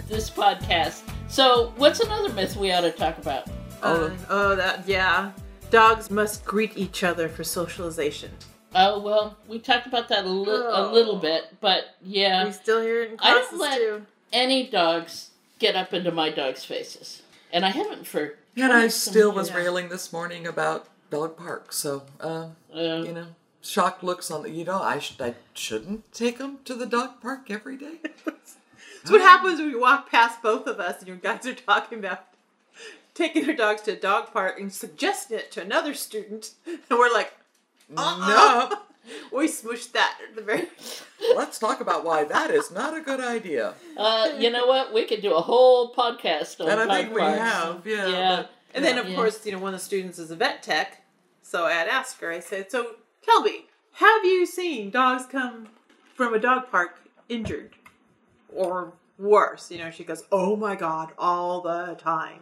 this 0.08 0.30
podcast. 0.30 1.02
So, 1.30 1.74
what's 1.78 2.00
another 2.00 2.32
myth 2.34 2.56
we 2.58 2.72
ought 2.72 2.82
to 2.82 2.91
talk 2.91 3.17
about? 3.17 3.50
Uh, 3.82 4.12
oh, 4.30 4.56
that 4.56 4.88
yeah. 4.88 5.32
Dogs 5.72 6.12
must 6.12 6.46
greet 6.46 6.78
each 6.78 7.04
other 7.04 7.28
for 7.28 7.43
socialization. 7.43 8.30
Oh 8.75 8.99
well, 9.01 9.38
we 9.47 9.60
talked 9.60 9.88
about 9.88 10.10
that 10.10 10.25
a, 10.25 10.30
li- 10.30 10.51
a 10.71 10.91
little 10.91 11.15
bit, 11.17 11.56
but 11.62 11.95
yeah, 12.03 12.45
We 12.45 12.51
still 12.51 12.82
hear 12.82 13.03
it 13.03 13.12
in 13.12 13.17
I 13.19 13.32
classes 13.34 13.49
don't 13.51 13.60
let 13.60 13.77
too. 13.77 14.06
any 14.34 14.67
dogs 14.67 15.30
get 15.60 15.75
up 15.75 15.93
into 15.93 16.12
my 16.12 16.30
dogs' 16.30 16.65
faces, 16.65 17.21
and 17.51 17.65
I 17.65 17.69
haven't 17.69 18.06
for. 18.08 18.36
And 18.56 18.73
I 18.73 18.88
still 18.89 19.32
was 19.32 19.49
years. 19.49 19.58
railing 19.63 19.89
this 19.89 20.12
morning 20.12 20.45
about 20.47 20.88
dog 21.10 21.38
parks. 21.38 21.77
So, 21.77 22.03
uh, 22.19 22.47
Uh, 22.73 23.03
you 23.06 23.13
know, 23.13 23.27
shocked 23.62 24.03
looks 24.03 24.30
on 24.32 24.43
the. 24.43 24.49
You 24.49 24.65
know, 24.65 24.82
I, 24.82 24.99
sh- 24.99 25.15
I 25.21 25.36
shouldn't 25.53 26.12
take 26.12 26.38
them 26.39 26.60
to 26.65 26.73
the 26.73 26.86
dog 26.88 27.21
park 27.21 27.49
every 27.49 27.77
day. 27.77 27.95
That's 28.25 29.12
what 29.12 29.21
happens 29.21 29.60
when 29.60 29.69
you 29.69 29.80
walk 29.80 30.10
past 30.12 30.41
both 30.41 30.67
of 30.67 30.80
us 30.82 30.99
and 30.99 31.08
your 31.08 31.17
guys 31.17 31.45
are 31.45 31.53
talking 31.53 31.99
about 31.99 32.25
taking 33.13 33.45
their 33.45 33.56
dogs 33.56 33.82
to 33.84 33.93
a 33.93 33.95
dog 33.95 34.34
park 34.34 34.60
and 34.60 34.73
suggesting 34.73 35.38
it 35.39 35.51
to 35.53 35.62
another 35.62 35.93
student. 35.93 36.51
And 36.67 36.99
we're 36.99 37.13
like, 37.13 37.32
uh-uh. 37.95 38.69
No. 38.69 38.78
we 39.38 39.47
smushed 39.47 39.93
that 39.93 40.17
at 40.28 40.36
the 40.36 40.41
very 40.41 40.67
Let's 41.36 41.58
talk 41.60 41.80
about 41.82 42.04
why 42.04 42.23
that 42.26 42.52
is 42.52 42.71
not 42.71 42.95
a 42.95 43.02
good 43.02 43.19
idea. 43.19 43.73
Uh, 43.95 44.30
you 44.38 44.50
know 44.50 44.65
what? 44.67 44.93
We 44.93 45.06
could 45.06 45.21
do 45.21 45.34
a 45.34 45.41
whole 45.41 45.93
podcast 45.93 46.60
on 46.62 46.69
And 46.69 46.80
I 46.91 47.02
think 47.04 47.13
we 47.15 47.21
parks. 47.21 47.39
have, 47.39 47.88
yeah, 47.88 48.08
Yeah. 48.08 48.36
but- 48.38 48.52
And 48.73 48.84
then, 48.86 48.97
of 48.97 49.08
Yeah. 49.10 49.15
course, 49.15 49.43
you 49.45 49.52
know, 49.54 49.58
one 49.60 49.73
of 49.73 49.80
the 49.80 49.86
students 49.86 50.19
is 50.19 50.30
a 50.30 50.36
vet 50.36 50.62
tech. 50.62 51.04
So 51.41 51.65
I'd 51.65 51.88
ask 51.88 52.19
her, 52.19 52.32
I 52.32 52.39
said, 52.41 52.69
So, 52.69 52.97
Kelby, 53.26 53.63
have 53.93 54.23
you 54.26 54.45
seen 54.45 54.91
dogs 54.91 55.26
come 55.26 55.69
from 56.13 56.34
a 56.34 56.39
dog 56.39 56.69
park 56.69 57.00
injured 57.30 57.76
or 58.54 58.93
worse? 59.17 59.71
You 59.71 59.80
know, 59.80 59.89
she 59.89 60.04
goes, 60.04 60.23
Oh 60.32 60.56
my 60.56 60.76
God, 60.76 61.12
all 61.17 61.62
the 61.62 61.95
time. 61.97 62.41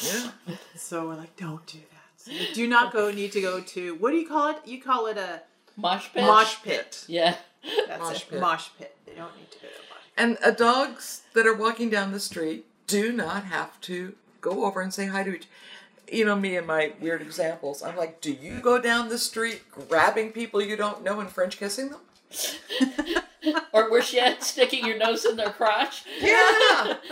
Yeah. 0.00 0.30
So 0.76 1.06
we're 1.08 1.14
like, 1.16 1.36
Don't 1.36 1.64
do 1.66 1.78
that. 1.78 1.95
So 2.26 2.32
you 2.32 2.52
do 2.54 2.66
not 2.66 2.92
go, 2.92 3.12
need 3.12 3.30
to 3.32 3.40
go 3.40 3.60
to, 3.60 3.94
what 3.94 4.10
do 4.10 4.16
you 4.16 4.26
call 4.26 4.48
it? 4.50 4.56
You 4.64 4.82
call 4.82 5.06
it 5.06 5.16
a 5.16 5.42
mosh 5.76 6.08
pit. 6.12 6.24
Mosh 6.24 6.56
pit. 6.64 7.04
Yeah. 7.06 7.36
That's 7.86 8.00
Mosh 8.00 8.22
it. 8.22 8.30
pit. 8.30 8.40
Mosh 8.40 8.68
pit. 8.76 8.96
They 9.06 9.14
don't 9.14 9.30
need 9.36 9.48
to 9.52 9.58
go 9.58 9.68
to 9.68 9.74
a 9.74 9.94
mosh 9.94 10.02
And 10.16 10.38
uh, 10.44 10.50
dogs 10.50 11.22
that 11.34 11.46
are 11.46 11.54
walking 11.54 11.88
down 11.88 12.10
the 12.10 12.18
street 12.18 12.66
do 12.88 13.12
not 13.12 13.44
have 13.44 13.80
to 13.82 14.14
go 14.40 14.64
over 14.64 14.80
and 14.80 14.92
say 14.92 15.06
hi 15.06 15.22
to 15.22 15.36
each. 15.36 15.46
You 16.10 16.24
know 16.24 16.34
me 16.34 16.56
and 16.56 16.66
my 16.66 16.94
weird 17.00 17.22
examples. 17.22 17.80
I'm 17.80 17.96
like, 17.96 18.20
do 18.20 18.32
you 18.32 18.58
go 18.58 18.80
down 18.80 19.08
the 19.08 19.18
street 19.18 19.62
grabbing 19.70 20.32
people 20.32 20.60
you 20.60 20.76
don't 20.76 21.04
know 21.04 21.20
and 21.20 21.30
French 21.30 21.58
kissing 21.58 21.90
them? 21.90 22.00
or 23.72 23.88
worse 23.88 24.12
yet, 24.12 24.42
sticking 24.42 24.84
your 24.84 24.98
nose 24.98 25.24
in 25.24 25.36
their 25.36 25.50
crotch. 25.50 26.04
Yeah. 26.20 26.96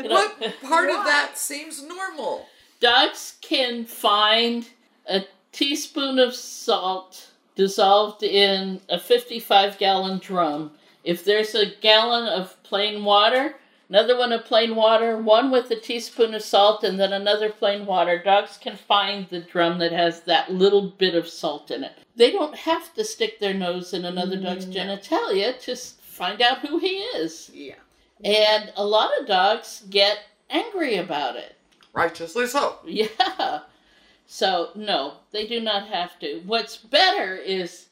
You 0.00 0.08
know, 0.08 0.14
what 0.14 0.54
part 0.62 0.88
of 0.88 1.04
that 1.04 1.32
seems 1.36 1.82
normal? 1.82 2.46
Dogs 2.80 3.36
can 3.42 3.84
find 3.84 4.68
a 5.06 5.24
teaspoon 5.52 6.18
of 6.18 6.34
salt 6.34 7.30
dissolved 7.54 8.22
in 8.22 8.80
a 8.88 8.98
55 8.98 9.76
gallon 9.76 10.18
drum. 10.18 10.72
If 11.04 11.22
there's 11.22 11.54
a 11.54 11.74
gallon 11.82 12.26
of 12.26 12.60
plain 12.62 13.04
water, 13.04 13.56
another 13.90 14.16
one 14.16 14.32
of 14.32 14.46
plain 14.46 14.74
water, 14.74 15.18
one 15.18 15.50
with 15.50 15.70
a 15.70 15.76
teaspoon 15.76 16.32
of 16.32 16.40
salt, 16.40 16.82
and 16.82 16.98
then 16.98 17.12
another 17.12 17.50
plain 17.50 17.84
water, 17.84 18.22
dogs 18.22 18.56
can 18.56 18.76
find 18.76 19.28
the 19.28 19.40
drum 19.40 19.78
that 19.80 19.92
has 19.92 20.22
that 20.22 20.50
little 20.50 20.88
bit 20.88 21.14
of 21.14 21.28
salt 21.28 21.70
in 21.70 21.84
it. 21.84 21.92
They 22.16 22.30
don't 22.30 22.56
have 22.56 22.94
to 22.94 23.04
stick 23.04 23.40
their 23.40 23.54
nose 23.54 23.92
in 23.92 24.06
another 24.06 24.40
dog's 24.40 24.64
mm. 24.64 24.72
genitalia 24.72 25.58
to 25.60 25.76
find 25.76 26.40
out 26.40 26.66
who 26.66 26.78
he 26.78 26.96
is. 26.96 27.50
Yeah. 27.52 27.74
And 28.24 28.72
a 28.76 28.86
lot 28.86 29.10
of 29.20 29.26
dogs 29.26 29.84
get 29.90 30.18
angry 30.48 30.96
about 30.96 31.36
it. 31.36 31.56
Righteously 31.92 32.46
so. 32.46 32.78
Yeah. 32.84 33.60
So 34.32 34.70
no, 34.76 35.14
they 35.32 35.46
do 35.48 35.60
not 35.60 35.88
have 35.88 36.16
to. 36.20 36.40
What's 36.46 36.76
better 36.76 37.34
is 37.34 37.86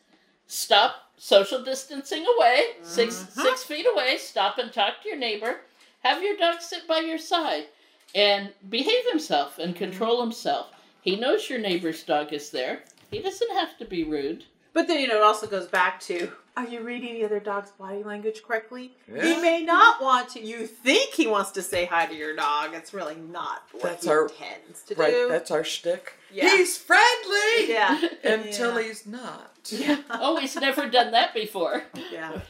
stop 0.46 1.10
social 1.16 1.64
distancing 1.64 2.24
away, 2.36 2.76
6 2.82 3.14
mm-hmm. 3.14 3.40
six 3.40 3.64
feet 3.64 3.86
away. 3.92 4.18
Stop 4.18 4.58
and 4.58 4.72
talk 4.72 5.02
to 5.02 5.08
your 5.08 5.18
neighbor. 5.18 5.62
Have 6.04 6.22
your 6.22 6.36
dog 6.36 6.60
sit 6.60 6.86
by 6.86 7.00
your 7.00 7.18
side 7.18 7.66
and 8.14 8.52
behave 8.68 9.04
himself 9.10 9.58
and 9.58 9.74
control 9.74 10.18
mm-hmm. 10.18 10.28
himself. 10.28 10.70
He 11.00 11.16
knows 11.16 11.50
your 11.50 11.58
neighbor's 11.58 12.04
dog 12.04 12.32
is 12.32 12.50
there. 12.50 12.84
He 13.10 13.20
doesn't 13.20 13.52
have 13.54 13.76
to 13.78 13.84
be 13.84 14.04
rude. 14.04 14.44
But 14.78 14.86
then, 14.86 15.00
you 15.00 15.08
know, 15.08 15.16
it 15.16 15.22
also 15.24 15.48
goes 15.48 15.66
back 15.66 15.98
to 16.02 16.30
are 16.56 16.64
you 16.64 16.82
reading 16.82 17.14
the 17.14 17.24
other 17.24 17.40
dog's 17.40 17.72
body 17.72 18.04
language 18.04 18.44
correctly? 18.44 18.92
Yeah. 19.12 19.24
He 19.24 19.42
may 19.42 19.64
not 19.64 20.00
want 20.00 20.28
to. 20.30 20.40
You 20.40 20.68
think 20.68 21.14
he 21.14 21.26
wants 21.26 21.50
to 21.52 21.62
say 21.62 21.84
hi 21.84 22.06
to 22.06 22.14
your 22.14 22.36
dog. 22.36 22.74
It's 22.74 22.94
really 22.94 23.16
not 23.16 23.62
what 23.72 23.82
That's 23.82 24.04
he 24.04 24.10
our- 24.10 24.26
intends 24.28 24.82
to 24.84 24.94
do. 24.94 25.00
Right, 25.00 25.12
do. 25.12 25.28
that's 25.28 25.50
our 25.50 25.64
shtick. 25.64 26.12
Yeah. 26.32 26.48
He's 26.56 26.76
friendly! 26.78 27.68
Yeah. 27.68 28.00
Until 28.24 28.80
Yeah. 28.80 28.86
he's 28.86 29.04
not. 29.04 29.50
Yeah. 29.68 29.98
Oh, 30.10 30.38
he's 30.38 30.54
never 30.54 30.88
done 30.88 31.10
that 31.10 31.34
before. 31.34 31.82
yeah. 32.12 32.40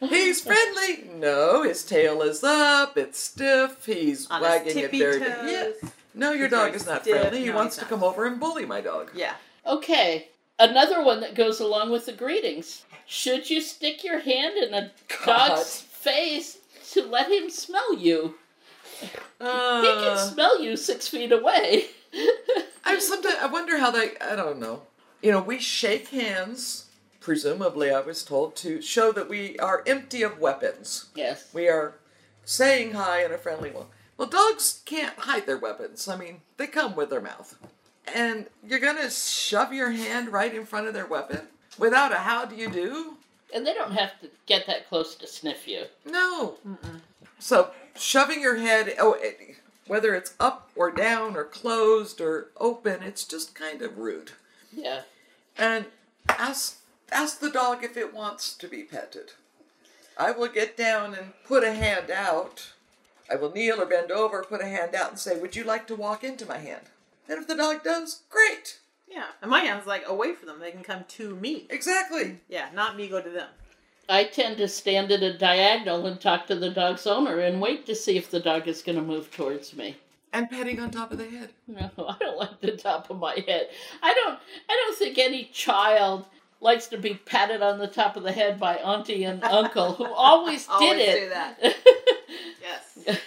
He's 0.00 0.42
friendly. 0.42 1.08
No, 1.14 1.62
his 1.62 1.82
tail 1.82 2.20
is 2.20 2.44
up. 2.44 2.98
It's 2.98 3.18
stiff. 3.18 3.86
He's 3.86 4.30
On 4.30 4.40
his 4.42 4.50
wagging 4.50 4.68
it 4.78 4.80
tippy 4.82 4.98
very. 4.98 5.18
toes. 5.18 5.74
Yeah. 5.82 5.88
No, 6.14 6.32
your 6.32 6.48
He's 6.48 6.50
dog 6.50 6.74
is 6.74 6.86
not 6.86 7.02
stiff. 7.02 7.20
friendly. 7.20 7.40
He 7.40 7.46
No, 7.46 7.54
wants 7.56 7.76
to 7.76 7.82
not. 7.82 7.90
come 7.90 8.02
over 8.04 8.26
and 8.26 8.38
bully 8.38 8.66
my 8.66 8.82
dog. 8.82 9.10
Yeah. 9.14 9.32
Okay, 9.66 10.28
another 10.60 11.02
one 11.02 11.20
that 11.20 11.34
goes 11.34 11.58
along 11.60 11.90
with 11.90 12.06
the 12.06 12.12
greetings. 12.12 12.84
Should 13.06 13.50
you 13.50 13.60
stick 13.60 14.04
your 14.04 14.20
hand 14.20 14.56
in 14.56 14.72
a 14.74 14.92
God. 15.24 15.48
dog's 15.48 15.80
face 15.80 16.58
to 16.92 17.02
let 17.04 17.30
him 17.30 17.50
smell 17.50 17.96
you? 17.96 18.34
he 19.00 19.08
Uh, 19.40 19.82
can 19.82 20.32
smell 20.32 20.62
you 20.62 20.76
six 20.76 21.08
feet 21.08 21.32
away. 21.32 21.86
I 22.84 22.98
sometimes 22.98 23.36
I 23.40 23.46
wonder 23.46 23.78
how 23.78 23.90
they. 23.90 24.12
I 24.20 24.36
don't 24.36 24.58
know. 24.60 24.82
You 25.22 25.32
know, 25.32 25.40
we 25.40 25.58
shake 25.58 26.08
hands. 26.08 26.86
Presumably, 27.20 27.90
I 27.90 28.00
was 28.00 28.24
told 28.24 28.56
to 28.56 28.80
show 28.80 29.12
that 29.12 29.28
we 29.28 29.58
are 29.58 29.82
empty 29.86 30.22
of 30.22 30.38
weapons. 30.38 31.06
yes. 31.14 31.48
We 31.52 31.68
are 31.68 31.94
saying 32.44 32.92
hi 32.94 33.24
in 33.24 33.30
a 33.32 33.38
friendly 33.38 33.70
way. 33.70 33.84
Well, 34.16 34.28
dogs 34.28 34.80
can't 34.86 35.18
hide 35.18 35.46
their 35.46 35.58
weapons. 35.58 36.08
I 36.08 36.16
mean, 36.16 36.40
they 36.56 36.66
come 36.66 36.96
with 36.96 37.10
their 37.10 37.20
mouth. 37.20 37.56
And 38.14 38.46
you're 38.66 38.80
gonna 38.80 39.10
shove 39.10 39.72
your 39.72 39.90
hand 39.90 40.30
right 40.30 40.54
in 40.54 40.66
front 40.66 40.86
of 40.86 40.94
their 40.94 41.06
weapon 41.06 41.48
without 41.78 42.12
a 42.12 42.16
how 42.16 42.44
do 42.44 42.56
you 42.56 42.70
do? 42.70 43.16
And 43.52 43.66
they 43.66 43.74
don't 43.74 43.92
have 43.92 44.20
to 44.20 44.28
get 44.46 44.66
that 44.66 44.88
close 44.88 45.14
to 45.16 45.26
sniff 45.26 45.66
you. 45.66 45.84
No. 46.04 46.58
So 47.38 47.70
shoving 47.96 48.40
your 48.40 48.56
head, 48.56 48.94
oh, 49.00 49.16
it, 49.18 49.56
whether 49.86 50.14
it's 50.14 50.34
up 50.38 50.70
or 50.76 50.90
down 50.90 51.36
or 51.36 51.44
closed 51.44 52.20
or 52.20 52.48
open, 52.58 53.02
it's 53.02 53.24
just 53.24 53.54
kind 53.54 53.82
of 53.82 53.98
rude. 53.98 54.32
Yeah. 54.72 55.02
And 55.58 55.86
ask 56.28 56.78
ask 57.10 57.40
the 57.40 57.50
dog 57.50 57.82
if 57.82 57.96
it 57.96 58.14
wants 58.14 58.54
to 58.54 58.68
be 58.68 58.84
petted. 58.84 59.32
I 60.16 60.30
will 60.30 60.48
get 60.48 60.76
down 60.76 61.14
and 61.14 61.32
put 61.44 61.64
a 61.64 61.72
hand 61.72 62.10
out. 62.10 62.72
I 63.30 63.36
will 63.36 63.50
kneel 63.50 63.80
or 63.80 63.86
bend 63.86 64.10
over, 64.10 64.44
put 64.44 64.60
a 64.60 64.66
hand 64.66 64.94
out, 64.94 65.10
and 65.10 65.18
say, 65.18 65.38
"Would 65.38 65.56
you 65.56 65.64
like 65.64 65.86
to 65.88 65.96
walk 65.96 66.22
into 66.22 66.46
my 66.46 66.58
hand?" 66.58 66.89
And 67.30 67.38
if 67.38 67.46
the 67.46 67.54
dog 67.54 67.82
does, 67.84 68.22
great. 68.28 68.80
Yeah. 69.08 69.26
And 69.40 69.50
my 69.50 69.60
hand's 69.60 69.86
like 69.86 70.02
away 70.06 70.34
from 70.34 70.48
them. 70.48 70.58
They 70.60 70.72
can 70.72 70.82
come 70.82 71.04
to 71.08 71.34
me. 71.36 71.66
Exactly. 71.70 72.40
Yeah, 72.48 72.66
not 72.74 72.96
me 72.96 73.08
go 73.08 73.22
to 73.22 73.30
them. 73.30 73.48
I 74.08 74.24
tend 74.24 74.56
to 74.56 74.66
stand 74.66 75.12
at 75.12 75.22
a 75.22 75.38
diagonal 75.38 76.04
and 76.06 76.20
talk 76.20 76.48
to 76.48 76.56
the 76.56 76.70
dog's 76.70 77.06
owner 77.06 77.38
and 77.38 77.60
wait 77.60 77.86
to 77.86 77.94
see 77.94 78.16
if 78.16 78.30
the 78.30 78.40
dog 78.40 78.66
is 78.66 78.82
going 78.82 78.96
to 78.96 79.02
move 79.02 79.30
towards 79.30 79.76
me. 79.76 79.96
And 80.32 80.50
petting 80.50 80.80
on 80.80 80.90
top 80.90 81.12
of 81.12 81.18
the 81.18 81.26
head. 81.30 81.50
No, 81.68 81.88
I 82.08 82.16
don't 82.18 82.36
like 82.38 82.60
the 82.60 82.72
top 82.72 83.08
of 83.10 83.18
my 83.18 83.34
head. 83.46 83.68
I 84.02 84.12
don't. 84.14 84.38
I 84.68 84.84
don't 84.86 84.98
think 84.98 85.18
any 85.18 85.44
child 85.52 86.24
likes 86.60 86.88
to 86.88 86.98
be 86.98 87.14
patted 87.14 87.62
on 87.62 87.78
the 87.78 87.86
top 87.88 88.16
of 88.16 88.22
the 88.24 88.32
head 88.32 88.58
by 88.60 88.74
auntie 88.76 89.24
and 89.24 89.42
uncle 89.44 89.92
who 89.94 90.04
always 90.12 90.66
did 90.66 90.72
Always 90.72 91.00
it. 91.00 91.20
do 91.20 91.28
that. 91.30 91.76
Yes. 92.62 93.20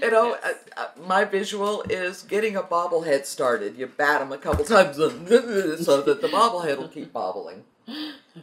You 0.00 0.10
know, 0.10 0.36
uh, 0.42 0.52
uh, 0.76 0.86
my 1.06 1.24
visual 1.24 1.82
is 1.88 2.22
getting 2.22 2.56
a 2.56 2.62
bobblehead 2.62 3.24
started. 3.26 3.76
You 3.76 3.86
bat 3.86 4.20
them 4.20 4.32
a 4.32 4.38
couple 4.38 4.64
times 4.64 4.96
so 4.98 6.02
that 6.02 6.20
the 6.20 6.28
bobblehead 6.28 6.78
will 6.78 6.88
keep 6.88 7.12
bobbling. 7.12 7.64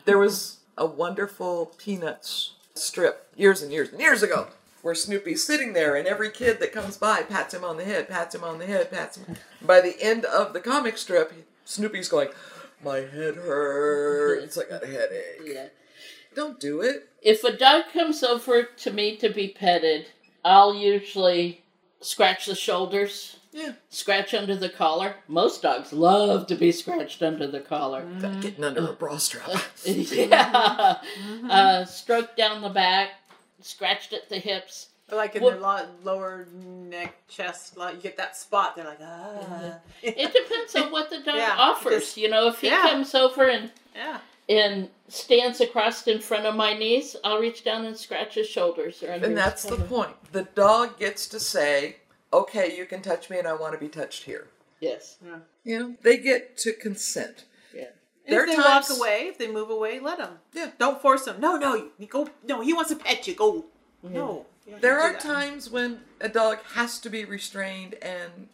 There 0.05 0.17
was 0.17 0.57
a 0.77 0.85
wonderful 0.85 1.73
Peanuts 1.77 2.53
strip 2.75 3.27
years 3.35 3.61
and 3.61 3.71
years 3.71 3.91
and 3.91 3.99
years 3.99 4.23
ago 4.23 4.47
where 4.81 4.95
Snoopy's 4.95 5.43
sitting 5.43 5.73
there 5.73 5.95
and 5.95 6.07
every 6.07 6.29
kid 6.29 6.59
that 6.59 6.73
comes 6.73 6.97
by 6.97 7.21
pats 7.21 7.53
him 7.53 7.63
on 7.63 7.77
the 7.77 7.85
head, 7.85 8.09
pats 8.09 8.35
him 8.35 8.43
on 8.43 8.59
the 8.59 8.65
head, 8.65 8.91
pats 8.91 9.17
him. 9.17 9.37
By 9.61 9.79
the 9.81 9.95
end 10.01 10.25
of 10.25 10.53
the 10.53 10.59
comic 10.59 10.97
strip, 10.97 11.33
Snoopy's 11.65 12.09
going, 12.09 12.29
My 12.83 12.97
head 12.97 13.35
hurts. 13.35 14.57
I 14.57 14.63
got 14.69 14.83
a 14.83 14.87
headache. 14.87 15.41
yeah. 15.45 15.67
Don't 16.35 16.59
do 16.59 16.81
it. 16.81 17.09
If 17.21 17.43
a 17.43 17.55
dog 17.55 17.85
comes 17.93 18.23
over 18.23 18.63
to 18.63 18.91
me 18.91 19.15
to 19.17 19.29
be 19.29 19.49
petted, 19.49 20.07
I'll 20.45 20.73
usually 20.75 21.61
scratch 22.01 22.45
the 22.47 22.55
shoulders, 22.55 23.37
Yeah. 23.51 23.73
scratch 23.89 24.33
under 24.33 24.55
the 24.55 24.69
collar. 24.69 25.15
Most 25.27 25.61
dogs 25.61 25.93
love 25.93 26.47
to 26.47 26.55
be 26.55 26.71
scratched 26.71 27.21
under 27.23 27.47
the 27.47 27.61
collar. 27.61 28.05
That 28.19 28.41
getting 28.41 28.63
under 28.63 28.87
a 28.89 28.93
bra 28.93 29.17
strap. 29.17 29.49
yeah. 29.85 30.97
Uh, 31.49 31.85
stroke 31.85 32.35
down 32.35 32.61
the 32.61 32.69
back, 32.69 33.11
scratched 33.61 34.11
at 34.13 34.29
the 34.29 34.37
hips. 34.39 34.89
Or 35.11 35.17
like 35.17 35.35
in 35.35 35.43
Well- 35.43 35.51
their 35.51 35.59
lo- 35.61 35.87
lower 36.03 36.47
neck, 36.53 37.15
chest, 37.27 37.77
like 37.77 37.95
you 37.95 38.01
get 38.01 38.17
that 38.17 38.35
spot. 38.37 38.75
They're 38.75 38.85
like, 38.85 38.99
ah. 39.01 39.75
It 40.01 40.33
depends 40.33 40.75
on 40.75 40.91
what 40.91 41.09
the 41.09 41.17
dog 41.19 41.35
Yeah, 41.37 41.55
offers. 41.57 41.93
just- 42.01 42.17
you 42.17 42.29
know, 42.29 42.47
if 42.47 42.61
he 42.61 42.67
yeah. 42.67 42.81
comes 42.89 43.13
over 43.15 43.47
and 43.49 43.65
yeah. 43.65 43.69
And 44.49 44.89
stands 45.07 45.61
across 45.61 46.07
in 46.07 46.19
front 46.19 46.45
of 46.45 46.55
my 46.55 46.73
knees, 46.73 47.15
I'll 47.23 47.39
reach 47.39 47.63
down 47.63 47.85
and 47.85 47.95
scratch 47.97 48.35
his 48.35 48.47
shoulders 48.47 49.01
or 49.03 49.07
And 49.11 49.37
that's 49.37 49.63
the 49.63 49.77
point. 49.77 50.11
The 50.31 50.43
dog 50.43 50.99
gets 50.99 51.27
to 51.29 51.39
say, 51.39 51.97
okay, 52.31 52.75
you 52.75 52.85
can 52.85 53.01
touch 53.01 53.29
me 53.29 53.37
and 53.39 53.47
I 53.47 53.53
want 53.53 53.73
to 53.73 53.79
be 53.79 53.87
touched 53.87 54.23
here. 54.23 54.47
Yes. 54.79 55.17
You 55.63 55.79
know, 55.79 55.95
they 56.01 56.17
get 56.17 56.57
to 56.59 56.73
consent. 56.73 57.45
Yeah. 57.73 57.83
And 58.25 58.33
There 58.35 58.43
if 58.43 58.49
are 58.49 58.55
they 58.57 58.61
times- 58.63 58.89
walk 58.89 58.99
away, 58.99 59.27
if 59.27 59.37
they 59.37 59.47
move 59.51 59.69
away, 59.69 59.99
let 59.99 60.17
them. 60.17 60.39
Yeah. 60.53 60.71
Don't 60.77 61.01
force 61.01 61.25
them. 61.25 61.39
No, 61.39 61.55
no, 61.57 61.89
you 61.97 62.07
go. 62.07 62.27
No, 62.45 62.61
he 62.61 62.73
wants 62.73 62.89
to 62.89 62.97
pet 62.97 63.25
you. 63.27 63.35
Go. 63.35 63.65
No. 64.03 64.45
you 64.67 64.75
There 64.81 64.99
are 64.99 65.13
times 65.13 65.69
when 65.69 66.01
a 66.19 66.27
dog 66.27 66.57
has 66.73 66.99
to 66.99 67.09
be 67.09 67.23
restrained 67.23 67.95
and 68.01 68.49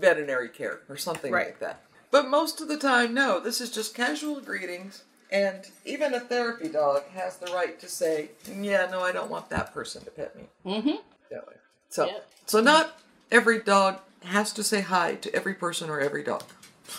veterinary 0.00 0.48
care 0.48 0.80
or 0.88 0.96
something 0.96 1.30
Right. 1.32 1.48
like 1.48 1.58
that. 1.60 1.82
But 2.10 2.28
most 2.28 2.60
of 2.60 2.68
the 2.68 2.76
time, 2.78 3.12
no. 3.14 3.38
This 3.40 3.60
is 3.60 3.70
just 3.70 3.94
casual 3.94 4.40
greetings. 4.40 5.02
And 5.32 5.68
even 5.84 6.14
a 6.14 6.20
therapy 6.20 6.68
dog 6.68 7.04
has 7.14 7.36
the 7.36 7.52
right 7.52 7.78
to 7.80 7.88
say, 7.88 8.30
yeah, 8.52 8.88
no, 8.90 9.00
I 9.00 9.12
don't 9.12 9.30
want 9.30 9.48
that 9.50 9.72
person 9.72 10.04
to 10.04 10.10
pet 10.10 10.34
me. 10.36 10.42
Mm-hmm. 10.66 10.96
That 11.30 11.46
way. 11.46 11.54
So, 11.88 12.06
Yep. 12.06 12.28
so 12.46 12.60
not 12.60 12.98
every 13.30 13.60
dog 13.60 14.00
has 14.24 14.52
to 14.54 14.64
say 14.64 14.80
hi 14.80 15.14
to 15.16 15.34
every 15.34 15.54
person 15.54 15.88
or 15.88 16.00
every 16.00 16.22
dog. 16.24 16.42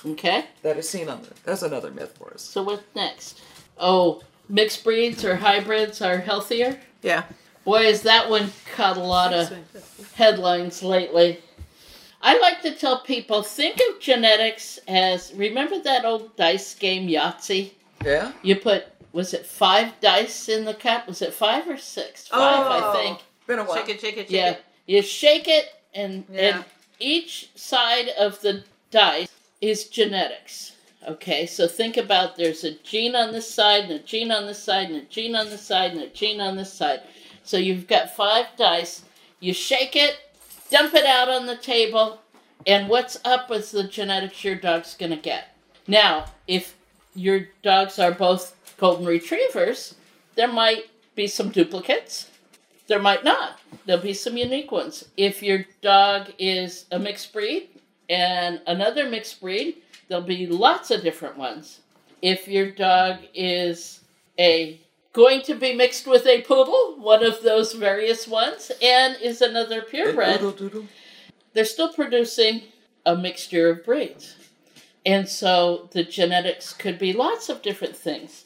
Okay. 0.06 0.46
That 0.64 0.78
is 0.78 0.88
seen 0.90 1.10
on 1.10 1.22
the. 1.24 1.30
That's 1.44 1.62
another 1.62 1.92
myth 1.92 2.16
for 2.18 2.34
us. 2.34 2.42
So 2.42 2.64
what's 2.64 2.84
next? 2.96 3.42
Oh, 3.78 4.22
mixed 4.48 4.84
breeds 4.86 5.26
or 5.26 5.36
hybrids 5.36 6.02
are 6.02 6.18
healthier? 6.18 6.80
Yeah. 7.02 7.24
Boy, 7.66 7.84
has 7.84 8.02
that 8.04 8.30
one 8.30 8.52
caught 8.76 8.96
a 8.98 9.02
lot 9.02 9.34
of 9.34 9.54
headlines 10.16 10.82
lately. 10.82 11.42
I 12.22 12.40
like 12.40 12.62
to 12.62 12.74
tell 12.76 13.02
people 13.02 13.44
think 13.44 13.80
of 13.90 14.00
genetics 14.00 14.80
as 14.88 15.34
remember 15.36 15.80
that 15.82 16.06
old 16.06 16.36
dice 16.38 16.74
game 16.76 17.08
Yahtzee? 17.10 17.72
Yeah. 18.04 18.32
You 18.42 18.56
put 18.56 18.86
was 19.14 19.34
it 19.34 19.46
five 19.46 20.00
dice 20.00 20.48
in 20.48 20.64
the 20.66 20.74
cup? 20.74 21.08
Was 21.08 21.22
it 21.22 21.34
five 21.34 21.68
or 21.68 21.78
six? 21.78 22.28
Five, 22.28 22.66
I 22.68 22.80
Oh. 22.82 22.94
think. 22.94 23.20
Been 23.46 23.60
a 23.60 23.64
while. 23.66 23.78
Shake 23.78 23.90
it, 23.90 24.02
shake 24.02 24.18
it, 24.18 24.28
shake 24.28 24.32
Yeah, 24.32 24.52
it. 24.52 24.64
you 24.86 25.02
shake 25.02 25.48
it, 25.48 25.74
and 25.94 26.24
Yeah. 26.32 26.40
and 26.42 26.66
each 27.00 27.50
side 27.56 28.10
of 28.10 28.40
the 28.42 28.64
dice 28.90 29.28
is 29.60 29.86
genetics. 29.86 30.74
Okay, 31.08 31.46
so 31.48 31.68
think 31.68 31.98
about 31.98 32.36
there's 32.38 32.64
a 32.64 32.72
gene 32.72 33.16
on 33.16 33.32
this 33.34 33.50
side, 33.52 33.86
and 33.86 33.94
a 33.94 34.00
gene 34.00 34.32
on 34.32 34.46
this 34.46 34.62
side, 34.64 34.90
and 34.90 34.98
a 34.98 35.06
gene 35.06 35.36
on 35.36 35.50
this 35.50 35.64
side, 35.64 35.92
and 35.92 36.02
a 36.02 36.08
gene 36.08 36.40
on 36.40 36.56
this 36.56 36.72
side. 36.72 37.02
So 37.44 37.58
you've 37.58 37.88
got 37.88 38.16
five 38.16 38.46
dice. 38.56 39.02
You 39.40 39.54
shake 39.54 39.96
it, 39.96 40.16
dump 40.70 40.94
it 40.94 41.06
out 41.06 41.28
on 41.28 41.48
the 41.48 41.56
table, 41.58 42.22
and 42.68 42.88
what's 42.88 43.18
up 43.26 43.50
with 43.50 43.72
the 43.72 43.84
genetics 43.84 44.44
your 44.44 44.56
dog's 44.56 44.94
gonna 44.94 45.18
get? 45.18 45.56
Now, 45.88 46.26
if 46.48 46.76
your 47.14 47.48
dogs 47.64 48.00
are 48.00 48.12
both 48.12 48.56
golden 48.78 49.06
retrievers, 49.06 49.96
there 50.36 50.52
might 50.52 50.86
be 51.16 51.28
some 51.28 51.50
duplicates. 51.50 52.30
There 52.88 53.00
might 53.00 53.24
not. 53.24 53.60
There'll 53.86 54.02
be 54.02 54.14
some 54.14 54.38
unique 54.38 54.72
ones. 54.72 55.06
If 55.16 55.42
your 55.42 55.66
dog 55.82 56.32
is 56.40 56.86
a 56.92 57.00
mixed 57.00 57.32
breed 57.32 57.70
and 58.10 58.60
another 58.68 59.10
mixed 59.10 59.40
breed, 59.40 59.78
there'll 60.08 60.24
be 60.24 60.48
lots 60.48 60.92
of 60.92 61.02
different 61.02 61.38
ones. 61.38 61.80
If 62.22 62.48
your 62.48 62.72
dog 62.72 63.20
is 63.34 64.02
a 64.38 64.80
going 65.14 65.42
to 65.44 65.56
be 65.56 65.74
mixed 65.74 66.08
with 66.08 66.26
a 66.26 66.42
poodle, 66.42 66.96
one 67.00 67.24
of 67.24 67.44
those 67.44 67.74
various 67.74 68.28
ones, 68.28 68.72
and 68.82 69.18
is 69.22 69.42
another 69.42 69.82
purebred, 69.82 70.42
they're 71.54 71.66
still 71.66 71.94
producing 71.94 72.62
a 73.06 73.16
mixture 73.16 73.70
of 73.70 73.84
breeds. 73.86 74.36
And 75.06 75.28
so 75.28 75.90
the 75.92 76.04
genetics 76.04 76.74
could 76.74 77.00
be 77.00 77.14
lots 77.14 77.50
of 77.50 77.62
different 77.62 77.96
things. 77.96 78.46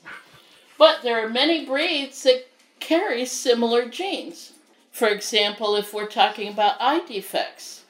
But 0.78 1.04
there 1.04 1.26
are 1.26 1.30
many 1.30 1.66
breeds 1.66 2.24
that 2.24 2.48
carry 2.80 3.26
similar 3.26 3.88
genes. 3.88 4.54
For 4.92 5.08
example, 5.08 5.76
if 5.76 5.94
we're 5.94 6.08
talking 6.08 6.48
about 6.50 6.78
eye 6.80 7.06
defects, 7.06 7.84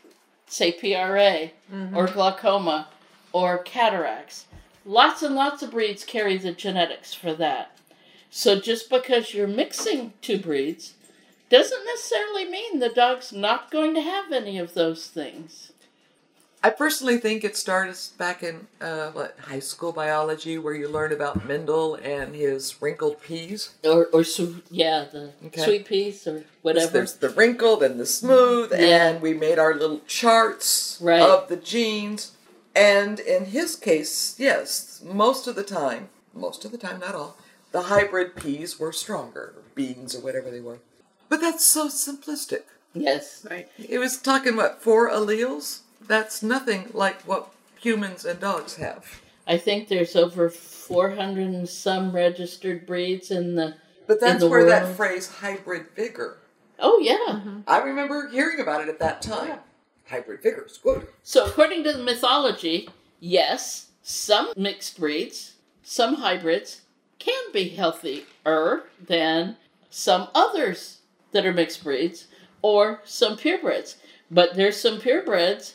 say 0.47 0.71
PRA 0.71 1.51
mm-hmm. 1.71 1.95
or 1.95 2.07
glaucoma 2.07 2.87
or 3.31 3.59
cataracts, 3.59 4.45
lots 4.85 5.21
and 5.21 5.35
lots 5.35 5.61
of 5.61 5.71
breeds 5.71 6.03
carry 6.03 6.37
the 6.37 6.51
genetics 6.51 7.13
for 7.13 7.33
that. 7.33 7.77
So 8.29 8.59
just 8.59 8.89
because 8.89 9.33
you're 9.33 9.47
mixing 9.47 10.13
two 10.21 10.39
breeds 10.39 10.95
doesn't 11.49 11.85
necessarily 11.85 12.45
mean 12.45 12.79
the 12.79 12.89
dog's 12.89 13.31
not 13.31 13.71
going 13.71 13.93
to 13.93 14.01
have 14.01 14.31
any 14.31 14.57
of 14.57 14.73
those 14.73 15.07
things. 15.07 15.71
I 16.65 16.71
personally 16.71 17.19
think 17.19 17.43
it 17.43 17.55
started 17.55 17.95
back 18.17 18.41
in 18.41 18.65
uh, 18.81 19.11
what 19.11 19.37
high 19.39 19.59
school 19.59 19.91
biology, 19.91 20.57
where 20.57 20.73
you 20.73 20.87
learn 20.87 21.11
about 21.13 21.45
Mendel 21.47 21.93
and 21.93 22.33
his 22.33 22.81
wrinkled 22.81 23.21
peas. 23.21 23.75
Or, 23.83 24.07
or 24.07 24.23
su- 24.23 24.63
yeah, 24.71 25.05
the 25.11 25.31
Okay. 25.45 25.61
sweet 25.63 25.85
peas 25.85 26.25
or 26.25 26.43
whatever. 26.63 26.91
There's 26.91 27.13
the 27.17 27.29
wrinkled 27.29 27.83
and 27.83 27.99
the 27.99 28.07
smooth, 28.07 28.71
Yeah. 28.71 28.79
and 29.09 29.21
we 29.21 29.35
made 29.35 29.59
our 29.59 29.75
little 29.75 29.99
charts 30.07 30.97
Right. 30.99 31.21
of 31.21 31.49
the 31.49 31.55
genes. 31.57 32.31
And 32.75 33.19
in 33.19 33.45
his 33.45 33.75
case, 33.75 34.33
yes, 34.39 35.01
most 35.05 35.45
of 35.45 35.53
the 35.55 35.63
time, 35.63 36.09
most 36.33 36.65
of 36.65 36.71
the 36.71 36.79
time, 36.79 36.99
not 36.99 37.13
all, 37.13 37.37
the 37.73 37.83
hybrid 37.93 38.35
peas 38.35 38.79
were 38.79 38.91
stronger, 38.91 39.53
or 39.55 39.63
beans 39.75 40.15
or 40.15 40.19
whatever 40.21 40.49
they 40.49 40.61
were. 40.61 40.79
But 41.29 41.41
that's 41.41 41.63
so 41.63 41.89
simplistic. 41.89 42.63
Yes. 42.95 43.45
Right. 43.51 43.69
It 43.77 43.99
was 43.99 44.17
talking 44.17 44.55
what 44.55 44.81
four 44.81 45.11
alleles. 45.11 45.81
That's 46.07 46.43
nothing 46.43 46.89
like 46.93 47.21
what 47.23 47.51
humans 47.79 48.25
and 48.25 48.39
dogs 48.39 48.75
have. 48.75 49.21
I 49.47 49.57
think 49.57 49.87
there's 49.87 50.15
over 50.15 50.49
400 50.49 51.47
and 51.47 51.69
some 51.69 52.11
registered 52.11 52.85
breeds 52.85 53.31
in 53.31 53.55
the. 53.55 53.75
But 54.07 54.19
that's 54.19 54.41
the 54.41 54.49
where 54.49 54.65
that 54.65 54.95
phrase 54.95 55.27
hybrid 55.27 55.87
vigor. 55.95 56.37
Oh, 56.79 56.99
yeah. 56.99 57.35
Mm-hmm. 57.35 57.59
I 57.67 57.79
remember 57.79 58.27
hearing 58.29 58.59
about 58.59 58.81
it 58.81 58.89
at 58.89 58.99
that 58.99 59.21
time. 59.21 59.59
Hybrid 60.07 60.43
vigor 60.43 60.65
is 60.65 60.77
good. 60.77 61.07
So, 61.23 61.45
according 61.45 61.83
to 61.85 61.93
the 61.93 62.03
mythology, 62.03 62.89
yes, 63.19 63.89
some 64.03 64.51
mixed 64.55 64.99
breeds, 64.99 65.55
some 65.81 66.15
hybrids, 66.15 66.81
can 67.17 67.51
be 67.51 67.69
healthier 67.69 68.83
than 69.07 69.57
some 69.89 70.27
others 70.35 70.99
that 71.31 71.45
are 71.45 71.53
mixed 71.53 71.83
breeds 71.83 72.27
or 72.61 73.01
some 73.03 73.37
purebreds. 73.37 73.95
But 74.29 74.55
there's 74.55 74.79
some 74.79 74.99
purebreds. 74.99 75.73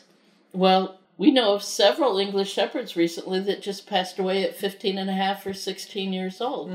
Well, 0.53 0.99
we 1.17 1.31
know 1.31 1.53
of 1.53 1.63
several 1.63 2.17
English 2.17 2.51
Shepherds 2.51 2.95
recently 2.95 3.39
that 3.41 3.61
just 3.61 3.87
passed 3.87 4.19
away 4.19 4.43
at 4.43 4.55
15 4.55 4.97
and 4.97 5.09
a 5.09 5.13
half 5.13 5.45
or 5.45 5.53
16 5.53 6.13
years 6.13 6.41
old. 6.41 6.71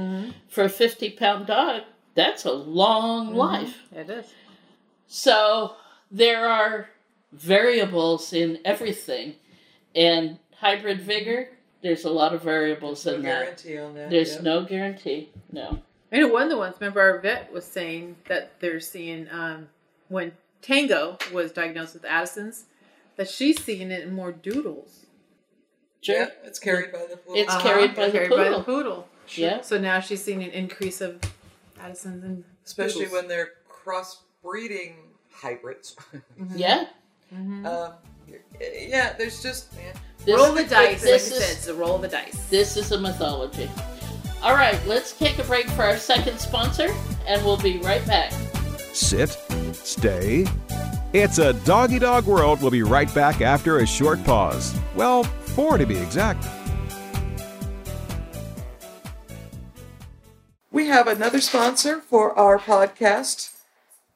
For 0.48 0.64
a 0.64 0.68
50 0.68 1.10
pound 1.10 1.46
dog, 1.46 1.82
that's 2.14 2.44
a 2.44 2.52
long 2.52 3.34
life. 3.34 3.82
It 3.94 4.08
is. 4.08 4.26
So 5.08 5.74
there 6.10 6.48
are 6.48 6.90
variables 7.32 8.32
in 8.32 8.58
everything, 8.64 9.34
and 9.94 10.38
hybrid 10.58 11.00
vigor. 11.00 11.50
There's 11.82 12.04
a 12.04 12.10
lot 12.10 12.34
of 12.34 12.42
variables 12.42 13.06
in 13.06 13.22
that. 13.22 13.42
Guarantee 13.42 13.78
on 13.78 13.94
that. 13.94 14.10
There's 14.10 14.36
yeah. 14.36 14.42
no 14.42 14.64
guarantee. 14.64 15.30
No. 15.52 15.80
I 16.12 16.18
know 16.18 16.28
one 16.28 16.44
of 16.44 16.50
the 16.50 16.56
ones. 16.56 16.76
Remember, 16.80 17.00
our 17.00 17.20
vet 17.20 17.52
was 17.52 17.64
saying 17.64 18.16
that 18.28 18.58
they're 18.60 18.80
seeing 18.80 19.28
um, 19.30 19.68
when 20.08 20.32
Tango 20.62 21.18
was 21.32 21.52
diagnosed 21.52 21.94
with 21.94 22.04
Addison's, 22.04 22.64
that 23.16 23.29
she's 23.29 23.62
seeing 23.62 23.90
it 23.90 24.02
in 24.02 24.14
more 24.14 24.33
doodles. 24.33 25.07
Sure. 26.00 26.16
Yeah, 26.16 26.29
it's 26.44 26.59
carried 26.59 26.92
by 26.92 27.07
the 27.11 27.16
poodle. 27.16 27.40
It's 27.40 27.52
uh-huh. 27.52 27.62
carried 27.62 27.94
by 27.94 28.07
the 28.07 28.12
carried 28.12 28.31
poodle. 28.31 28.44
by 28.44 28.59
the 28.59 28.64
poodle. 28.64 29.09
Yeah. 29.35 29.61
So 29.62 29.79
now 29.79 30.00
she's 30.00 30.22
seeing 30.22 30.42
an 30.44 30.50
increase 30.50 31.00
of 31.00 31.20
Addison's 31.81 32.22
and 32.24 32.44
especially 32.64 33.07
poodles. 33.07 33.22
when 33.22 33.29
they're 33.29 33.50
crossbreeding 33.70 34.94
hybrids. 35.33 35.96
Mm-hmm. 36.38 36.59
Yeah. 36.59 36.85
um, 37.33 37.92
yeah, 38.61 39.14
there's 39.14 39.42
just 39.42 39.72
yeah. 39.74 39.92
This, 40.24 40.37
roll 40.37 40.52
the 40.52 40.64
dice. 40.64 40.72
Like 40.72 40.90
you 41.00 41.07
This 41.07 41.29
said, 41.29 41.37
is, 41.37 41.57
it's 41.57 41.66
a 41.68 41.74
roll 41.74 41.98
the 41.98 42.09
dice. 42.09 42.48
this 42.50 42.76
is 42.76 42.92
a 42.92 43.00
mythology. 43.00 43.70
All 44.42 44.55
right, 44.55 44.79
let's 44.87 45.16
take 45.16 45.38
a 45.38 45.44
break 45.44 45.66
for 45.70 45.83
our 45.83 45.96
second 45.96 46.38
sponsor, 46.38 46.94
and 47.26 47.42
we'll 47.44 47.57
be 47.57 47.79
right 47.79 48.07
back. 48.07 48.33
Sit, 48.92 49.31
stay. 49.72 50.46
It's 51.18 51.38
a 51.38 51.55
doggy 51.55 51.98
dog 51.98 52.26
world. 52.26 52.61
We'll 52.61 52.70
be 52.70 52.83
right 52.83 53.12
back 53.14 53.40
after 53.40 53.79
a 53.79 53.87
short 53.87 54.22
pause. 54.24 54.79
Well, 54.94 55.24
four 55.24 55.79
to 55.79 55.87
be 55.87 55.96
exact. 55.96 56.46
We 60.70 60.88
have 60.88 61.07
another 61.09 61.40
sponsor 61.40 62.02
for 62.02 62.38
our 62.38 62.59
podcast, 62.59 63.57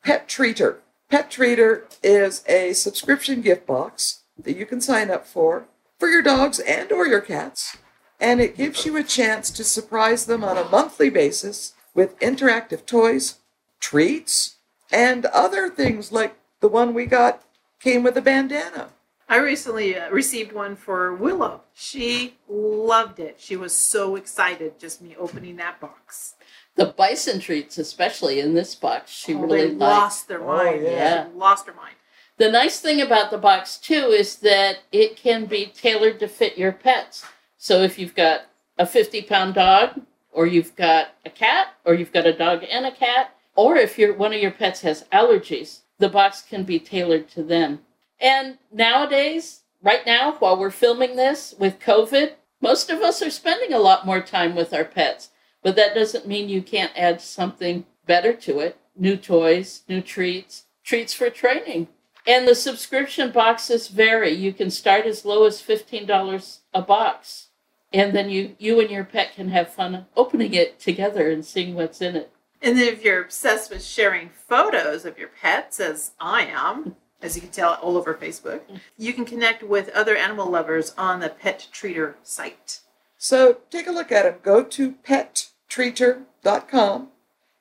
Pet 0.05 0.29
Treater. 0.29 0.81
Pet 1.09 1.31
Treater 1.31 1.85
is 2.03 2.45
a 2.47 2.75
subscription 2.75 3.41
gift 3.41 3.67
box 3.67 4.21
that 4.39 4.59
you 4.59 4.67
can 4.67 4.83
sign 4.83 5.11
up 5.11 5.27
for 5.27 5.69
for 5.99 6.11
your 6.11 6.21
dogs 6.21 6.59
and 6.59 6.93
or 6.93 7.07
your 7.07 7.23
cats, 7.23 7.79
and 8.21 8.43
it 8.43 8.59
gives 8.59 8.85
you 8.85 8.99
a 8.99 9.03
chance 9.03 9.49
to 9.53 9.65
surprise 9.65 10.27
them 10.27 10.45
on 10.45 10.59
a 10.59 10.69
monthly 10.69 11.09
basis 11.09 11.73
with 11.95 12.19
interactive 12.19 12.85
toys, 12.85 13.39
treats, 13.81 14.57
and 14.93 15.25
other 15.25 15.71
things 15.71 16.13
like 16.13 16.37
the 16.61 16.69
one 16.69 16.95
we 16.95 17.07
got 17.07 17.43
came 17.81 18.03
with 18.03 18.17
a 18.17 18.23
bandana. 18.23 18.91
I 19.29 19.37
recently 19.37 19.97
uh, 19.97 20.11
received 20.11 20.53
one 20.53 20.75
for 20.77 21.15
Willow. 21.15 21.63
She 21.73 22.35
loved 22.49 23.21
it. 23.21 23.37
She 23.39 23.57
was 23.57 23.73
so 23.75 24.17
excited 24.17 24.79
just 24.79 25.01
me 25.01 25.15
opening 25.19 25.57
that 25.57 25.81
box. 25.81 26.35
The 26.75 26.87
bison 26.87 27.39
treats, 27.41 27.79
especially 27.79 28.41
in 28.41 28.55
this 28.55 28.75
box, 28.75 29.11
she 29.13 29.35
Oh, 29.35 29.39
really 29.41 29.59
they 29.61 29.67
liked. 29.69 29.79
lost 29.79 30.29
their 30.29 30.43
Oh, 30.43 30.57
mind. 30.65 30.83
yeah. 30.83 31.27
She 31.29 31.33
lost 31.39 31.67
her 31.67 31.75
mind. 31.75 31.95
The 32.39 32.51
nice 32.51 32.81
thing 32.81 33.01
about 33.01 33.31
the 33.31 33.39
box 33.39 33.77
too 33.77 33.95
is 34.11 34.37
that 34.37 34.79
it 34.91 35.17
can 35.17 35.45
be 35.47 35.67
tailored 35.67 36.19
to 36.21 36.29
fit 36.29 36.59
your 36.59 36.73
pets. 36.73 37.25
So 37.59 37.83
if 37.83 37.99
you've 37.99 38.15
got 38.15 38.43
a 38.79 38.87
50 38.87 39.23
pound 39.23 39.55
dog, 39.55 40.01
or 40.33 40.47
you've 40.47 40.75
got 40.75 41.09
a 41.25 41.31
cat, 41.31 41.69
or 41.85 41.93
you've 41.95 42.13
got 42.13 42.27
a 42.27 42.33
dog 42.33 42.65
and 42.69 42.87
a 42.87 42.93
cat, 42.93 43.37
or 43.57 43.77
if 43.77 43.99
your 43.99 44.15
one 44.15 44.33
of 44.33 44.41
your 44.41 44.53
pets 44.53 44.81
has 44.81 45.05
allergies, 45.13 45.81
the 46.01 46.09
box 46.09 46.43
can 46.43 46.65
be 46.65 46.81
tailored 46.81 47.29
to 47.29 47.43
them. 47.45 47.81
And 48.19 48.59
nowadays, 48.73 49.61
right 49.83 50.05
now, 50.05 50.33
while 50.39 50.59
we're 50.59 50.71
filming 50.71 51.15
this 51.15 51.55
with 51.59 51.79
COVID, 51.79 52.33
most 52.61 52.91
of 52.91 53.01
us 53.01 53.23
are 53.23 53.31
spending 53.31 53.73
a 53.73 53.79
lot 53.79 54.05
more 54.05 54.21
time 54.21 54.57
with 54.57 54.75
our 54.75 54.85
pets. 54.85 55.31
But 55.63 55.77
that 55.77 55.95
doesn't 55.95 56.27
mean 56.27 56.49
you 56.49 56.63
can't 56.63 56.93
add 56.97 57.21
something 57.21 57.85
better 58.07 58.33
to 58.33 58.61
it. 58.61 58.79
New 58.97 59.17
toys, 59.17 59.83
new 59.89 60.01
treats, 60.01 60.65
treats 60.83 61.15
for 61.15 61.31
training. 61.31 61.89
And 62.27 62.47
the 62.49 62.55
subscription 62.55 63.31
boxes 63.31 63.89
vary. 63.89 64.31
You 64.31 64.53
can 64.53 64.71
start 64.71 65.07
as 65.07 65.25
low 65.25 65.45
as 65.45 65.63
$15 65.63 66.59
a 66.75 66.83
box. 66.83 67.49
And 67.93 68.15
then 68.15 68.31
you, 68.31 68.57
you 68.59 68.81
and 68.81 68.91
your 68.91 69.05
pet 69.05 69.35
can 69.35 69.49
have 69.49 69.73
fun 69.73 70.07
opening 70.17 70.55
it 70.55 70.79
together 70.79 71.31
and 71.31 71.45
seeing 71.45 71.75
what's 71.75 72.01
in 72.01 72.17
it. 72.17 72.33
And 72.63 72.77
then 72.77 72.89
if 72.89 73.05
you're 73.05 73.23
obsessed 73.23 73.71
with 73.71 73.85
sharing 73.85 74.31
photos 74.31 75.05
of 75.05 75.19
your 75.19 75.29
pets, 75.29 75.81
as 75.81 76.13
I 76.21 76.47
am, 76.47 76.97
as 77.23 77.35
you 77.35 77.43
can 77.43 77.51
tell 77.51 77.75
all 77.75 77.97
over 77.97 78.15
Facebook, 78.15 78.61
you 78.99 79.13
can 79.13 79.25
connect 79.25 79.63
with 79.63 79.89
other 79.91 80.17
animal 80.17 80.51
lovers 80.51 80.95
on 80.97 81.21
the 81.21 81.29
Pet 81.29 81.69
Treater 81.73 82.15
site. 82.23 82.81
So 83.17 83.59
take 83.71 83.87
a 83.87 83.93
look 83.93 84.13
at 84.13 84.25
them. 84.25 84.37
Go 84.43 84.63
to 84.65 84.93
pettreater.com. 84.93 87.09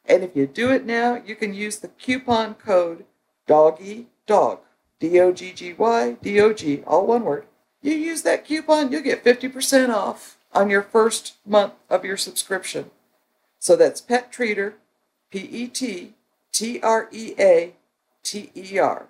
And 0.05 0.23
if 0.23 0.35
you 0.35 0.47
do 0.47 0.71
it 0.71 0.85
now, 0.85 1.21
you 1.25 1.35
can 1.35 1.53
use 1.53 1.77
the 1.77 1.89
coupon 1.89 2.55
code 2.55 3.05
DOGGY 3.47 4.07
DOG. 4.25 4.59
D 4.99 5.19
O 5.19 5.31
G 5.31 5.53
G 5.53 5.73
Y 5.73 6.17
D 6.21 6.41
O 6.41 6.53
G, 6.53 6.83
all 6.85 7.07
one 7.07 7.23
word. 7.23 7.45
You 7.81 7.93
use 7.93 8.23
that 8.23 8.45
coupon, 8.45 8.91
you'll 8.91 9.01
get 9.01 9.23
50% 9.23 9.93
off 9.93 10.37
on 10.53 10.69
your 10.69 10.81
first 10.81 11.37
month 11.45 11.73
of 11.89 12.03
your 12.03 12.17
subscription. 12.17 12.91
So 13.59 13.77
that's 13.77 14.01
Pet 14.01 14.31
P 15.31 15.39
E 15.39 15.67
T 15.67 16.13
T 16.51 16.79
R 16.81 17.07
E 17.11 17.35
A 17.39 17.73
T 18.23 18.51
E 18.55 18.79
R. 18.79 19.07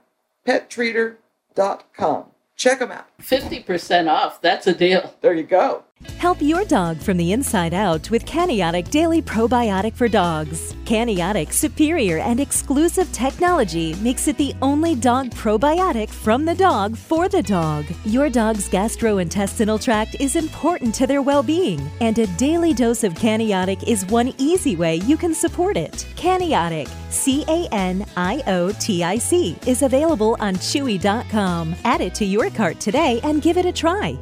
PetTreater.com. 0.48 2.26
Check 2.56 2.80
them 2.80 2.92
out. 2.92 3.09
50% 3.20 4.10
off. 4.10 4.42
That's 4.42 4.68
a 4.68 4.74
deal. 4.74 5.14
There 5.22 5.34
you 5.34 5.44
go. 5.44 5.84
Help 6.18 6.42
your 6.42 6.64
dog 6.64 6.98
from 6.98 7.18
the 7.18 7.34
inside 7.34 7.74
out 7.74 8.10
with 8.10 8.26
Caniotic 8.26 8.90
Daily 8.90 9.22
Probiotic 9.22 9.94
for 9.94 10.08
Dogs. 10.08 10.74
Caniotic's 10.86 11.58
superior 11.58 12.20
and 12.20 12.40
exclusive 12.40 13.12
technology 13.12 13.94
makes 13.96 14.30
it 14.30 14.38
the 14.38 14.56
only 14.62 14.96
dog 14.96 15.30
probiotic 15.32 16.10
from 16.10 16.46
the 16.46 16.56
dog 16.56 16.96
for 16.96 17.28
the 17.28 17.44
dog. 17.44 17.86
Your 18.06 18.30
dog's 18.30 18.70
gastrointestinal 18.70 19.82
tract 19.84 20.16
is 20.22 20.38
important 20.38 20.96
to 20.96 21.06
their 21.06 21.22
well 21.22 21.44
being, 21.44 21.82
and 22.00 22.18
a 22.18 22.28
daily 22.38 22.74
dose 22.74 23.04
of 23.04 23.14
Caniotic 23.14 23.84
is 23.84 24.06
one 24.06 24.34
easy 24.38 24.78
way 24.78 24.96
you 24.96 25.18
can 25.18 25.34
support 25.34 25.76
it. 25.76 26.08
Caniotic, 26.16 26.88
C 27.10 27.44
A 27.50 27.68
N 27.74 28.06
I 28.16 28.42
O 28.48 28.72
T 28.80 29.04
I 29.04 29.18
C, 29.18 29.58
is 29.68 29.82
available 29.82 30.38
on 30.40 30.56
Chewy.com. 30.56 31.76
Add 31.84 32.00
it 32.00 32.16
to 32.16 32.26
your 32.26 32.50
cart 32.52 32.80
today 32.80 33.09
and 33.18 33.42
give 33.42 33.58
it 33.58 33.66
a 33.66 33.72
try. 33.72 34.18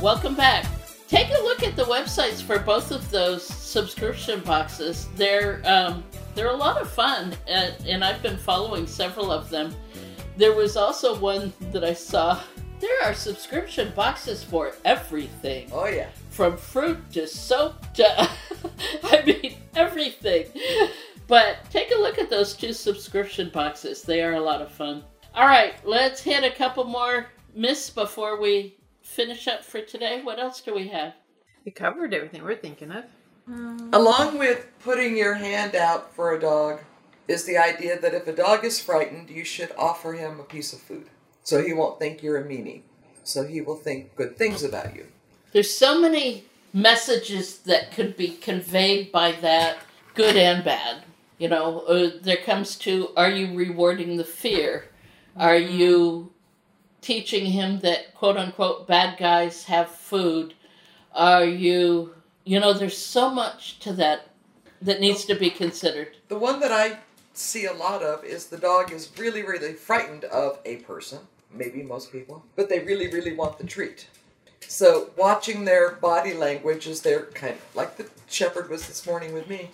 Welcome 0.00 0.36
back. 0.36 0.64
Take 1.08 1.28
a 1.28 1.42
look 1.42 1.49
at 1.62 1.76
the 1.76 1.84
websites 1.84 2.42
for 2.42 2.58
both 2.58 2.90
of 2.90 3.10
those 3.10 3.44
subscription 3.44 4.40
boxes. 4.40 5.08
They're 5.16 5.62
um, 5.64 6.04
they're 6.34 6.50
a 6.50 6.56
lot 6.56 6.80
of 6.80 6.90
fun, 6.90 7.34
and, 7.46 7.74
and 7.86 8.04
I've 8.04 8.22
been 8.22 8.36
following 8.36 8.86
several 8.86 9.30
of 9.32 9.50
them. 9.50 9.74
There 10.36 10.54
was 10.54 10.76
also 10.76 11.18
one 11.18 11.52
that 11.72 11.84
I 11.84 11.92
saw. 11.92 12.40
There 12.78 13.02
are 13.04 13.12
subscription 13.12 13.92
boxes 13.94 14.42
for 14.42 14.72
everything. 14.84 15.68
Oh, 15.72 15.86
yeah. 15.86 16.08
From 16.30 16.56
fruit 16.56 17.12
to 17.12 17.26
soap 17.26 17.92
to, 17.94 18.06
I 19.02 19.22
mean, 19.26 19.56
everything. 19.74 20.46
But 21.26 21.58
take 21.70 21.90
a 21.90 21.98
look 21.98 22.18
at 22.18 22.30
those 22.30 22.54
two 22.54 22.72
subscription 22.72 23.50
boxes. 23.52 24.02
They 24.02 24.22
are 24.22 24.34
a 24.34 24.40
lot 24.40 24.62
of 24.62 24.72
fun. 24.72 25.04
All 25.34 25.46
right, 25.46 25.74
let's 25.84 26.22
hit 26.22 26.42
a 26.42 26.56
couple 26.56 26.84
more 26.84 27.26
myths 27.54 27.90
before 27.90 28.40
we 28.40 28.76
finish 29.02 29.46
up 29.46 29.64
for 29.64 29.80
today. 29.80 30.22
What 30.22 30.38
else 30.38 30.60
do 30.60 30.74
we 30.74 30.88
have? 30.88 31.14
We 31.64 31.72
covered 31.72 32.14
everything 32.14 32.42
we're 32.42 32.56
thinking 32.56 32.90
of. 32.90 33.04
Along 33.92 34.38
with 34.38 34.66
putting 34.82 35.16
your 35.16 35.34
hand 35.34 35.74
out 35.74 36.14
for 36.14 36.34
a 36.34 36.40
dog 36.40 36.80
is 37.26 37.44
the 37.44 37.58
idea 37.58 38.00
that 38.00 38.14
if 38.14 38.26
a 38.26 38.32
dog 38.32 38.64
is 38.64 38.80
frightened, 38.80 39.30
you 39.30 39.44
should 39.44 39.72
offer 39.76 40.12
him 40.12 40.40
a 40.40 40.44
piece 40.44 40.72
of 40.72 40.80
food. 40.80 41.08
So 41.42 41.62
he 41.62 41.72
won't 41.72 41.98
think 41.98 42.22
you're 42.22 42.38
a 42.38 42.44
meanie. 42.44 42.82
So 43.24 43.44
he 43.44 43.60
will 43.60 43.76
think 43.76 44.14
good 44.16 44.36
things 44.36 44.62
about 44.62 44.94
you. 44.94 45.06
There's 45.52 45.74
so 45.74 46.00
many 46.00 46.44
messages 46.72 47.58
that 47.58 47.92
could 47.92 48.16
be 48.16 48.28
conveyed 48.28 49.10
by 49.10 49.32
that, 49.32 49.78
good 50.14 50.36
and 50.36 50.64
bad. 50.64 51.04
You 51.38 51.48
know, 51.48 51.80
uh, 51.80 52.10
there 52.20 52.36
comes 52.36 52.76
to 52.76 53.10
are 53.16 53.30
you 53.30 53.56
rewarding 53.56 54.16
the 54.16 54.24
fear? 54.24 54.86
Are 55.36 55.56
you 55.56 56.32
teaching 57.00 57.46
him 57.46 57.80
that 57.80 58.14
quote 58.14 58.36
unquote 58.36 58.86
bad 58.86 59.18
guys 59.18 59.64
have 59.64 59.90
food? 59.90 60.54
Are 61.14 61.44
you, 61.44 62.14
you 62.44 62.60
know, 62.60 62.72
there's 62.72 62.98
so 62.98 63.30
much 63.30 63.78
to 63.80 63.92
that 63.94 64.28
that 64.82 65.00
needs 65.00 65.24
to 65.26 65.34
be 65.34 65.50
considered. 65.50 66.16
The 66.28 66.38
one 66.38 66.60
that 66.60 66.72
I 66.72 66.98
see 67.34 67.66
a 67.66 67.72
lot 67.72 68.02
of 68.02 68.24
is 68.24 68.46
the 68.46 68.56
dog 68.56 68.92
is 68.92 69.10
really, 69.18 69.42
really 69.42 69.72
frightened 69.72 70.24
of 70.24 70.58
a 70.64 70.76
person, 70.76 71.18
maybe 71.52 71.82
most 71.82 72.12
people, 72.12 72.44
but 72.56 72.68
they 72.68 72.80
really, 72.80 73.08
really 73.08 73.34
want 73.34 73.58
the 73.58 73.66
treat. 73.66 74.08
So 74.66 75.10
watching 75.16 75.64
their 75.64 75.92
body 75.92 76.32
language 76.32 76.86
as 76.86 77.02
they're 77.02 77.26
kind 77.26 77.54
of 77.54 77.76
like 77.76 77.96
the 77.96 78.08
shepherd 78.28 78.70
was 78.70 78.86
this 78.86 79.06
morning 79.06 79.32
with 79.34 79.48
me, 79.48 79.70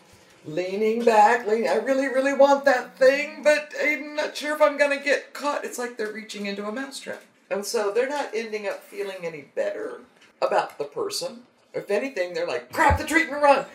leaning 0.47 1.05
back, 1.05 1.47
leaning. 1.47 1.69
I 1.69 1.75
really, 1.75 2.09
really 2.09 2.33
want 2.33 2.65
that 2.65 2.97
thing, 2.97 3.43
but 3.43 3.75
I'm 3.81 4.17
not 4.17 4.37
sure 4.37 4.55
if 4.55 4.63
I'm 4.63 4.79
gonna 4.79 5.03
get 5.03 5.35
caught. 5.35 5.65
It's 5.65 5.79
like 5.79 5.97
they're 5.97 6.13
reaching 6.13 6.47
into 6.47 6.67
a 6.67 6.73
mousetrap, 6.73 7.23
and 7.51 7.65
so 7.65 7.91
they're 7.93 8.09
not 8.09 8.31
ending 8.33 8.67
up 8.67 8.83
feeling 8.83 9.19
any 9.23 9.43
better 9.55 10.01
about 10.43 10.79
the 10.79 10.85
person. 10.85 11.41
If 11.75 11.91
anything, 11.91 12.35
they're 12.35 12.47
like, 12.47 12.73
grab 12.73 12.99
the 12.99 13.05
treat 13.05 13.29
and 13.29 13.43
run. 13.43 13.67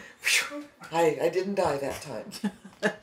I, 0.92 1.18
I 1.22 1.30
didn't 1.30 1.56
die 1.56 1.78
that 1.78 2.02
time. 2.02 2.32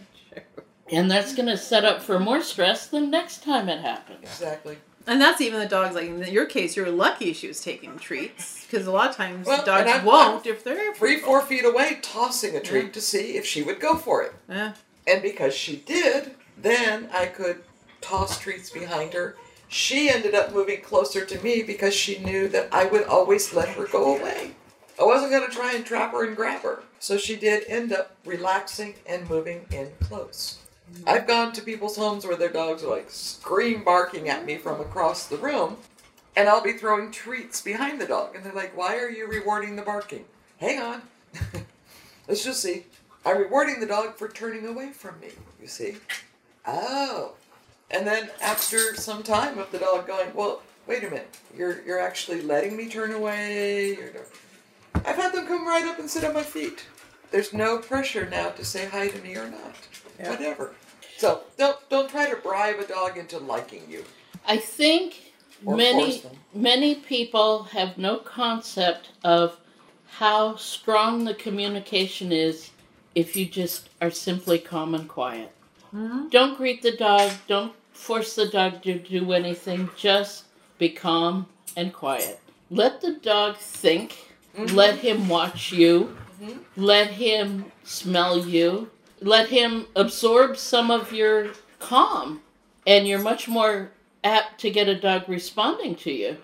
And 0.90 1.10
that's 1.10 1.34
going 1.34 1.48
to 1.48 1.56
set 1.58 1.84
up 1.84 2.00
for 2.00 2.18
more 2.18 2.40
stress 2.40 2.86
the 2.86 3.00
next 3.00 3.42
time 3.42 3.68
it 3.68 3.80
happens. 3.82 4.20
Exactly. 4.22 4.78
And 5.06 5.20
that's 5.20 5.40
even 5.42 5.60
the 5.60 5.66
dogs. 5.68 5.94
Like 5.94 6.06
in 6.06 6.22
your 6.32 6.46
case, 6.46 6.76
you're 6.76 6.90
lucky 6.90 7.34
she 7.34 7.46
was 7.46 7.60
taking 7.60 7.98
treats 7.98 8.64
because 8.64 8.86
a 8.86 8.90
lot 8.90 9.10
of 9.10 9.16
times 9.16 9.46
Well, 9.46 9.62
dogs 9.64 9.90
I'm- 9.90 10.04
won't 10.06 10.46
I'm 10.46 10.52
if 10.52 10.64
they're 10.64 10.94
Three, 10.94 11.18
four 11.18 11.42
feet 11.42 11.64
away, 11.66 11.98
tossing 12.02 12.56
a 12.56 12.60
treat 12.60 12.94
to 12.94 13.00
see 13.02 13.36
if 13.36 13.44
she 13.44 13.62
would 13.62 13.80
go 13.80 13.96
for 13.96 14.22
it. 14.22 14.32
Yeah. 14.48 14.72
And 15.06 15.20
because 15.20 15.54
she 15.54 15.76
did, 15.76 16.34
then 16.56 17.08
I 17.12 17.26
could 17.26 17.62
toss 18.00 18.38
treats 18.38 18.70
behind 18.70 19.12
her. 19.12 19.36
She 19.68 20.08
ended 20.08 20.34
up 20.34 20.52
moving 20.52 20.80
closer 20.80 21.24
to 21.24 21.42
me 21.42 21.62
because 21.62 21.94
she 21.94 22.18
knew 22.18 22.48
that 22.48 22.68
I 22.72 22.86
would 22.86 23.04
always 23.04 23.52
let 23.52 23.68
her 23.70 23.86
go 23.86 24.16
away. 24.16 24.52
I 24.98 25.04
wasn't 25.04 25.30
going 25.30 25.48
to 25.48 25.54
try 25.54 25.74
and 25.74 25.84
trap 25.84 26.12
her 26.12 26.26
and 26.26 26.34
grab 26.34 26.62
her. 26.62 26.82
So 26.98 27.16
she 27.16 27.36
did 27.36 27.64
end 27.68 27.92
up 27.92 28.16
relaxing 28.24 28.94
and 29.06 29.28
moving 29.28 29.66
in 29.70 29.92
close. 30.00 30.58
I've 31.06 31.26
gone 31.26 31.52
to 31.52 31.62
people's 31.62 31.96
homes 31.96 32.26
where 32.26 32.36
their 32.36 32.48
dogs 32.48 32.82
are 32.82 32.90
like 32.90 33.10
scream 33.10 33.84
barking 33.84 34.28
at 34.28 34.46
me 34.46 34.56
from 34.56 34.80
across 34.80 35.26
the 35.26 35.36
room, 35.36 35.76
and 36.34 36.48
I'll 36.48 36.62
be 36.62 36.72
throwing 36.72 37.10
treats 37.10 37.60
behind 37.60 38.00
the 38.00 38.06
dog. 38.06 38.34
And 38.34 38.44
they're 38.44 38.54
like, 38.54 38.76
Why 38.76 38.96
are 38.96 39.10
you 39.10 39.26
rewarding 39.26 39.76
the 39.76 39.82
barking? 39.82 40.24
Hang 40.58 40.80
on. 40.80 41.02
Let's 42.28 42.42
just 42.42 42.62
see. 42.62 42.84
I'm 43.24 43.38
rewarding 43.38 43.80
the 43.80 43.86
dog 43.86 44.16
for 44.16 44.28
turning 44.28 44.66
away 44.66 44.92
from 44.92 45.20
me, 45.20 45.28
you 45.60 45.66
see. 45.66 45.96
Oh. 46.66 47.34
And 47.90 48.06
then 48.06 48.30
after 48.42 48.94
some 48.94 49.22
time 49.22 49.58
of 49.58 49.70
the 49.72 49.78
dog 49.78 50.06
going, 50.06 50.34
Well, 50.34 50.62
wait 50.86 51.04
a 51.04 51.10
minute, 51.10 51.36
you're 51.56 51.82
you're 51.84 52.00
actually 52.00 52.42
letting 52.42 52.76
me 52.76 52.88
turn 52.88 53.12
away. 53.12 53.96
You're... 53.96 54.12
I've 54.94 55.16
had 55.16 55.32
them 55.32 55.46
come 55.46 55.66
right 55.66 55.84
up 55.84 55.98
and 55.98 56.10
sit 56.10 56.24
on 56.24 56.34
my 56.34 56.42
feet. 56.42 56.86
there's 57.30 57.52
no 57.52 57.78
pressure 57.78 58.28
now 58.28 58.50
to 58.50 58.64
say 58.64 58.86
hi 58.86 59.08
to 59.08 59.22
me 59.22 59.36
or 59.36 59.48
not. 59.50 59.76
Whatever. 60.18 60.74
So 61.16 61.42
don't 61.56 61.76
don't 61.88 62.08
try 62.10 62.28
to 62.28 62.36
bribe 62.36 62.78
a 62.78 62.86
dog 62.86 63.16
into 63.16 63.38
liking 63.38 63.82
you. 63.88 64.04
I 64.46 64.56
think 64.56 65.32
Or 65.64 65.76
many 65.76 66.22
many 66.54 66.94
people 66.94 67.64
have 67.64 67.98
no 67.98 68.18
concept 68.18 69.10
of 69.24 69.56
how 70.06 70.56
strong 70.56 71.24
the 71.24 71.34
communication 71.34 72.32
is 72.32 72.70
if 73.14 73.36
you 73.36 73.46
just 73.46 73.88
are 74.00 74.10
simply 74.10 74.58
calm 74.58 74.94
and 74.94 75.08
quiet. 75.08 75.52
Mm-hmm. 75.94 76.28
Don't 76.28 76.56
greet 76.56 76.82
the 76.82 76.96
dog, 76.96 77.32
don't 77.46 77.72
force 77.92 78.34
the 78.34 78.48
dog 78.48 78.82
to 78.82 78.98
do 78.98 79.32
anything, 79.32 79.90
just 79.96 80.44
be 80.78 80.88
calm 80.90 81.46
and 81.76 81.92
quiet. 81.92 82.40
Let 82.70 83.00
the 83.00 83.14
dog 83.14 83.56
think, 83.56 84.16
mm-hmm. 84.56 84.74
let 84.74 84.98
him 84.98 85.28
watch 85.28 85.72
you, 85.72 86.16
mm-hmm. 86.40 86.58
let 86.76 87.10
him 87.10 87.72
smell 87.84 88.46
you, 88.46 88.90
let 89.20 89.48
him 89.48 89.86
absorb 89.96 90.56
some 90.56 90.90
of 90.90 91.12
your 91.12 91.52
calm, 91.78 92.42
and 92.86 93.08
you're 93.08 93.22
much 93.22 93.48
more 93.48 93.90
apt 94.22 94.60
to 94.60 94.70
get 94.70 94.88
a 94.88 94.98
dog 94.98 95.28
responding 95.28 95.94
to 95.96 96.12
you. 96.12 96.36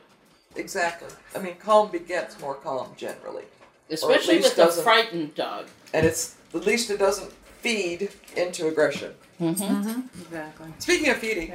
Exactly. 0.56 1.08
I 1.34 1.38
mean, 1.40 1.56
calm 1.56 1.90
begets 1.90 2.40
more 2.40 2.54
calm 2.54 2.92
generally. 2.96 3.44
Especially 3.90 4.38
with 4.38 4.58
a 4.58 4.68
frightened 4.68 5.34
dog. 5.34 5.66
And 5.92 6.06
it's 6.06 6.36
at 6.54 6.66
least 6.66 6.90
it 6.90 6.98
doesn't 6.98 7.32
feed 7.64 8.10
into 8.36 8.68
aggression. 8.68 9.14
Mm-hmm. 9.40 10.00
Exactly. 10.20 10.66
Speaking 10.78 11.08
of 11.08 11.16
feeding, 11.16 11.52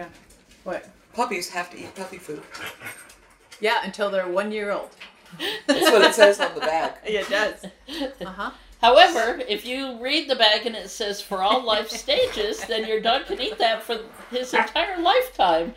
What? 0.64 0.90
puppies 1.14 1.50
have 1.50 1.70
to 1.70 1.78
eat 1.78 1.94
puppy 1.96 2.18
food. 2.18 2.42
Yeah, 3.62 3.78
until 3.84 4.10
they're 4.10 4.28
one 4.28 4.52
year 4.52 4.72
old. 4.72 4.90
That's 5.68 5.92
what 5.92 6.02
it 6.02 6.16
says 6.16 6.40
on 6.40 6.56
the 6.56 6.62
bag. 6.62 6.94
It 7.06 7.30
does. 7.30 7.66
Uh 8.20 8.26
huh. 8.26 8.52
However, 8.82 9.40
if 9.48 9.66
you 9.68 10.02
read 10.02 10.28
the 10.30 10.36
bag 10.36 10.66
and 10.66 10.76
it 10.76 10.90
says 10.90 11.22
for 11.22 11.44
all 11.44 11.64
life 11.64 11.90
stages, 11.90 12.66
then 12.66 12.88
your 12.88 13.02
dog 13.02 13.26
can 13.28 13.40
eat 13.40 13.58
that 13.60 13.84
for 13.84 14.00
his 14.32 14.54
entire 14.54 15.00
lifetime. 15.00 15.74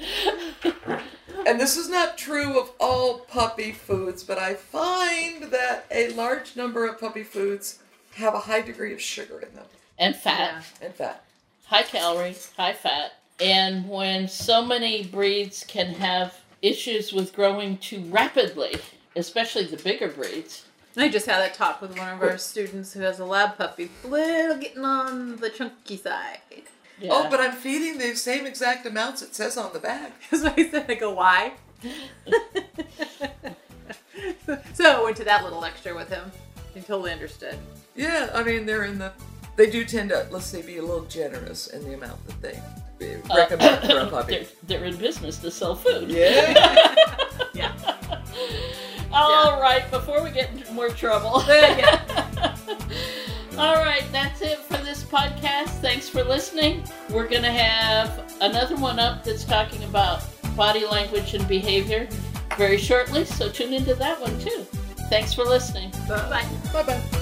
And 1.47 1.61
this 1.61 1.77
is 1.77 1.89
not 1.91 2.17
true 2.17 2.59
of 2.59 2.71
all 2.81 3.19
puppy 3.19 3.73
foods, 3.73 4.23
but 4.23 4.39
I 4.39 4.55
find 4.55 5.51
that 5.51 5.85
a 5.91 6.11
large 6.11 6.55
number 6.57 6.87
of 6.87 6.99
puppy 7.01 7.25
foods 7.25 7.81
have 8.15 8.35
a 8.35 8.39
high 8.41 8.61
degree 8.63 8.93
of 8.95 9.01
sugar 9.03 9.41
in 9.41 9.53
them 9.55 9.67
and 10.03 10.17
fat. 10.17 10.65
and 10.81 10.95
fat. 10.95 11.25
High 11.67 11.83
calorie, 11.83 12.37
high 12.57 12.73
fat. 12.73 13.13
And 13.41 13.89
when 13.89 14.29
so 14.29 14.65
many 14.65 15.05
breeds 15.05 15.65
can 15.65 15.95
have 15.95 16.39
issues 16.61 17.13
with 17.13 17.35
growing 17.35 17.79
too 17.79 18.01
rapidly, 18.05 18.77
especially 19.17 19.67
the 19.67 19.77
bigger 19.77 20.09
breeds. 20.09 20.65
I 20.97 21.09
just 21.09 21.27
had 21.27 21.39
that 21.39 21.55
talk 21.55 21.81
with 21.81 21.97
one 21.97 22.09
of 22.11 22.23
our 22.23 22.37
students 22.37 22.93
who 22.93 23.01
has 23.01 23.19
a 23.19 23.25
lab 23.25 23.57
puppy, 23.57 23.91
a 24.05 24.07
little 24.07 24.59
getting 24.59 24.85
on 24.85 25.37
the 25.37 25.49
chunky 25.49 25.97
side. 25.97 26.39
Oh, 27.09 27.29
but 27.31 27.41
I'm 27.41 27.53
feeding 27.53 27.99
the 27.99 28.15
same 28.15 28.47
exact 28.47 28.87
amounts 28.87 29.23
it 29.23 29.35
says 29.35 29.57
on 29.57 29.73
the 29.73 29.79
bag. 29.79 30.13
That's 30.31 30.45
why 30.45 30.55
I 30.57 30.69
said, 30.69 30.91
I 30.91 30.95
go, 30.95 31.15
why? 31.15 31.55
so 34.75 34.85
I 34.85 35.03
went 35.03 35.17
to 35.17 35.25
that 35.25 35.43
little 35.43 35.61
lecture 35.61 35.95
with 35.95 36.11
him. 36.11 36.31
He 36.75 36.81
totally 36.81 37.11
understood. 37.13 37.57
Yeah, 37.97 38.31
I 38.35 38.43
mean 38.43 38.67
they're 38.67 38.85
in 38.85 38.99
the. 38.99 39.13
They 39.57 39.71
do 39.71 39.85
tend 39.85 40.11
to, 40.11 40.27
let's 40.31 40.47
say, 40.47 40.63
be 40.63 40.79
a 40.79 40.83
little 40.83 41.05
generous 41.05 41.67
in 41.69 41.85
the 41.85 41.95
amount 41.95 42.27
that 42.27 42.41
they 42.41 42.63
uh, 43.31 43.37
recommend 43.37 43.85
for 43.85 43.99
a 43.99 44.07
puppy. 44.07 44.33
They're, 44.67 44.79
they're 44.79 44.85
in 44.85 44.97
business 44.97 45.39
to 45.39 45.51
sell 45.51 45.75
food. 45.75 46.09
Yeah. 46.09 46.95
yeah. 47.55 47.73
All 49.13 49.61
right, 49.61 49.91
before 49.91 50.23
we 50.23 50.31
get 50.31 50.51
into 50.51 50.73
more 50.73 50.89
trouble. 50.89 51.29
All 53.59 53.75
right, 53.75 54.05
that's 54.11 54.41
it 54.41 54.59
for 54.61 54.79
this 54.79 55.05
podcast. 55.05 55.69
Thanks 55.81 56.09
for 56.09 56.25
listening. 56.25 56.85
We're 57.11 57.29
going 57.29 57.43
to 57.43 57.53
have 57.53 58.33
another 58.41 58.77
one 58.77 58.99
up 58.99 59.23
that's 59.23 59.45
talking 59.45 59.85
about 59.85 60.25
body 60.57 60.87
language 60.87 61.35
and 61.35 61.47
behavior 61.47 62.09
very 62.57 62.79
shortly, 62.79 63.25
so 63.25 63.51
tune 63.51 63.75
into 63.75 63.95
that 63.97 64.21
one 64.21 64.39
too. 64.39 64.67
Thanks 65.11 65.35
for 65.35 65.45
listening. 65.45 65.91
Bye 66.09 66.29
bye. 66.31 66.49
Bye 66.73 66.83
bye. 66.85 67.22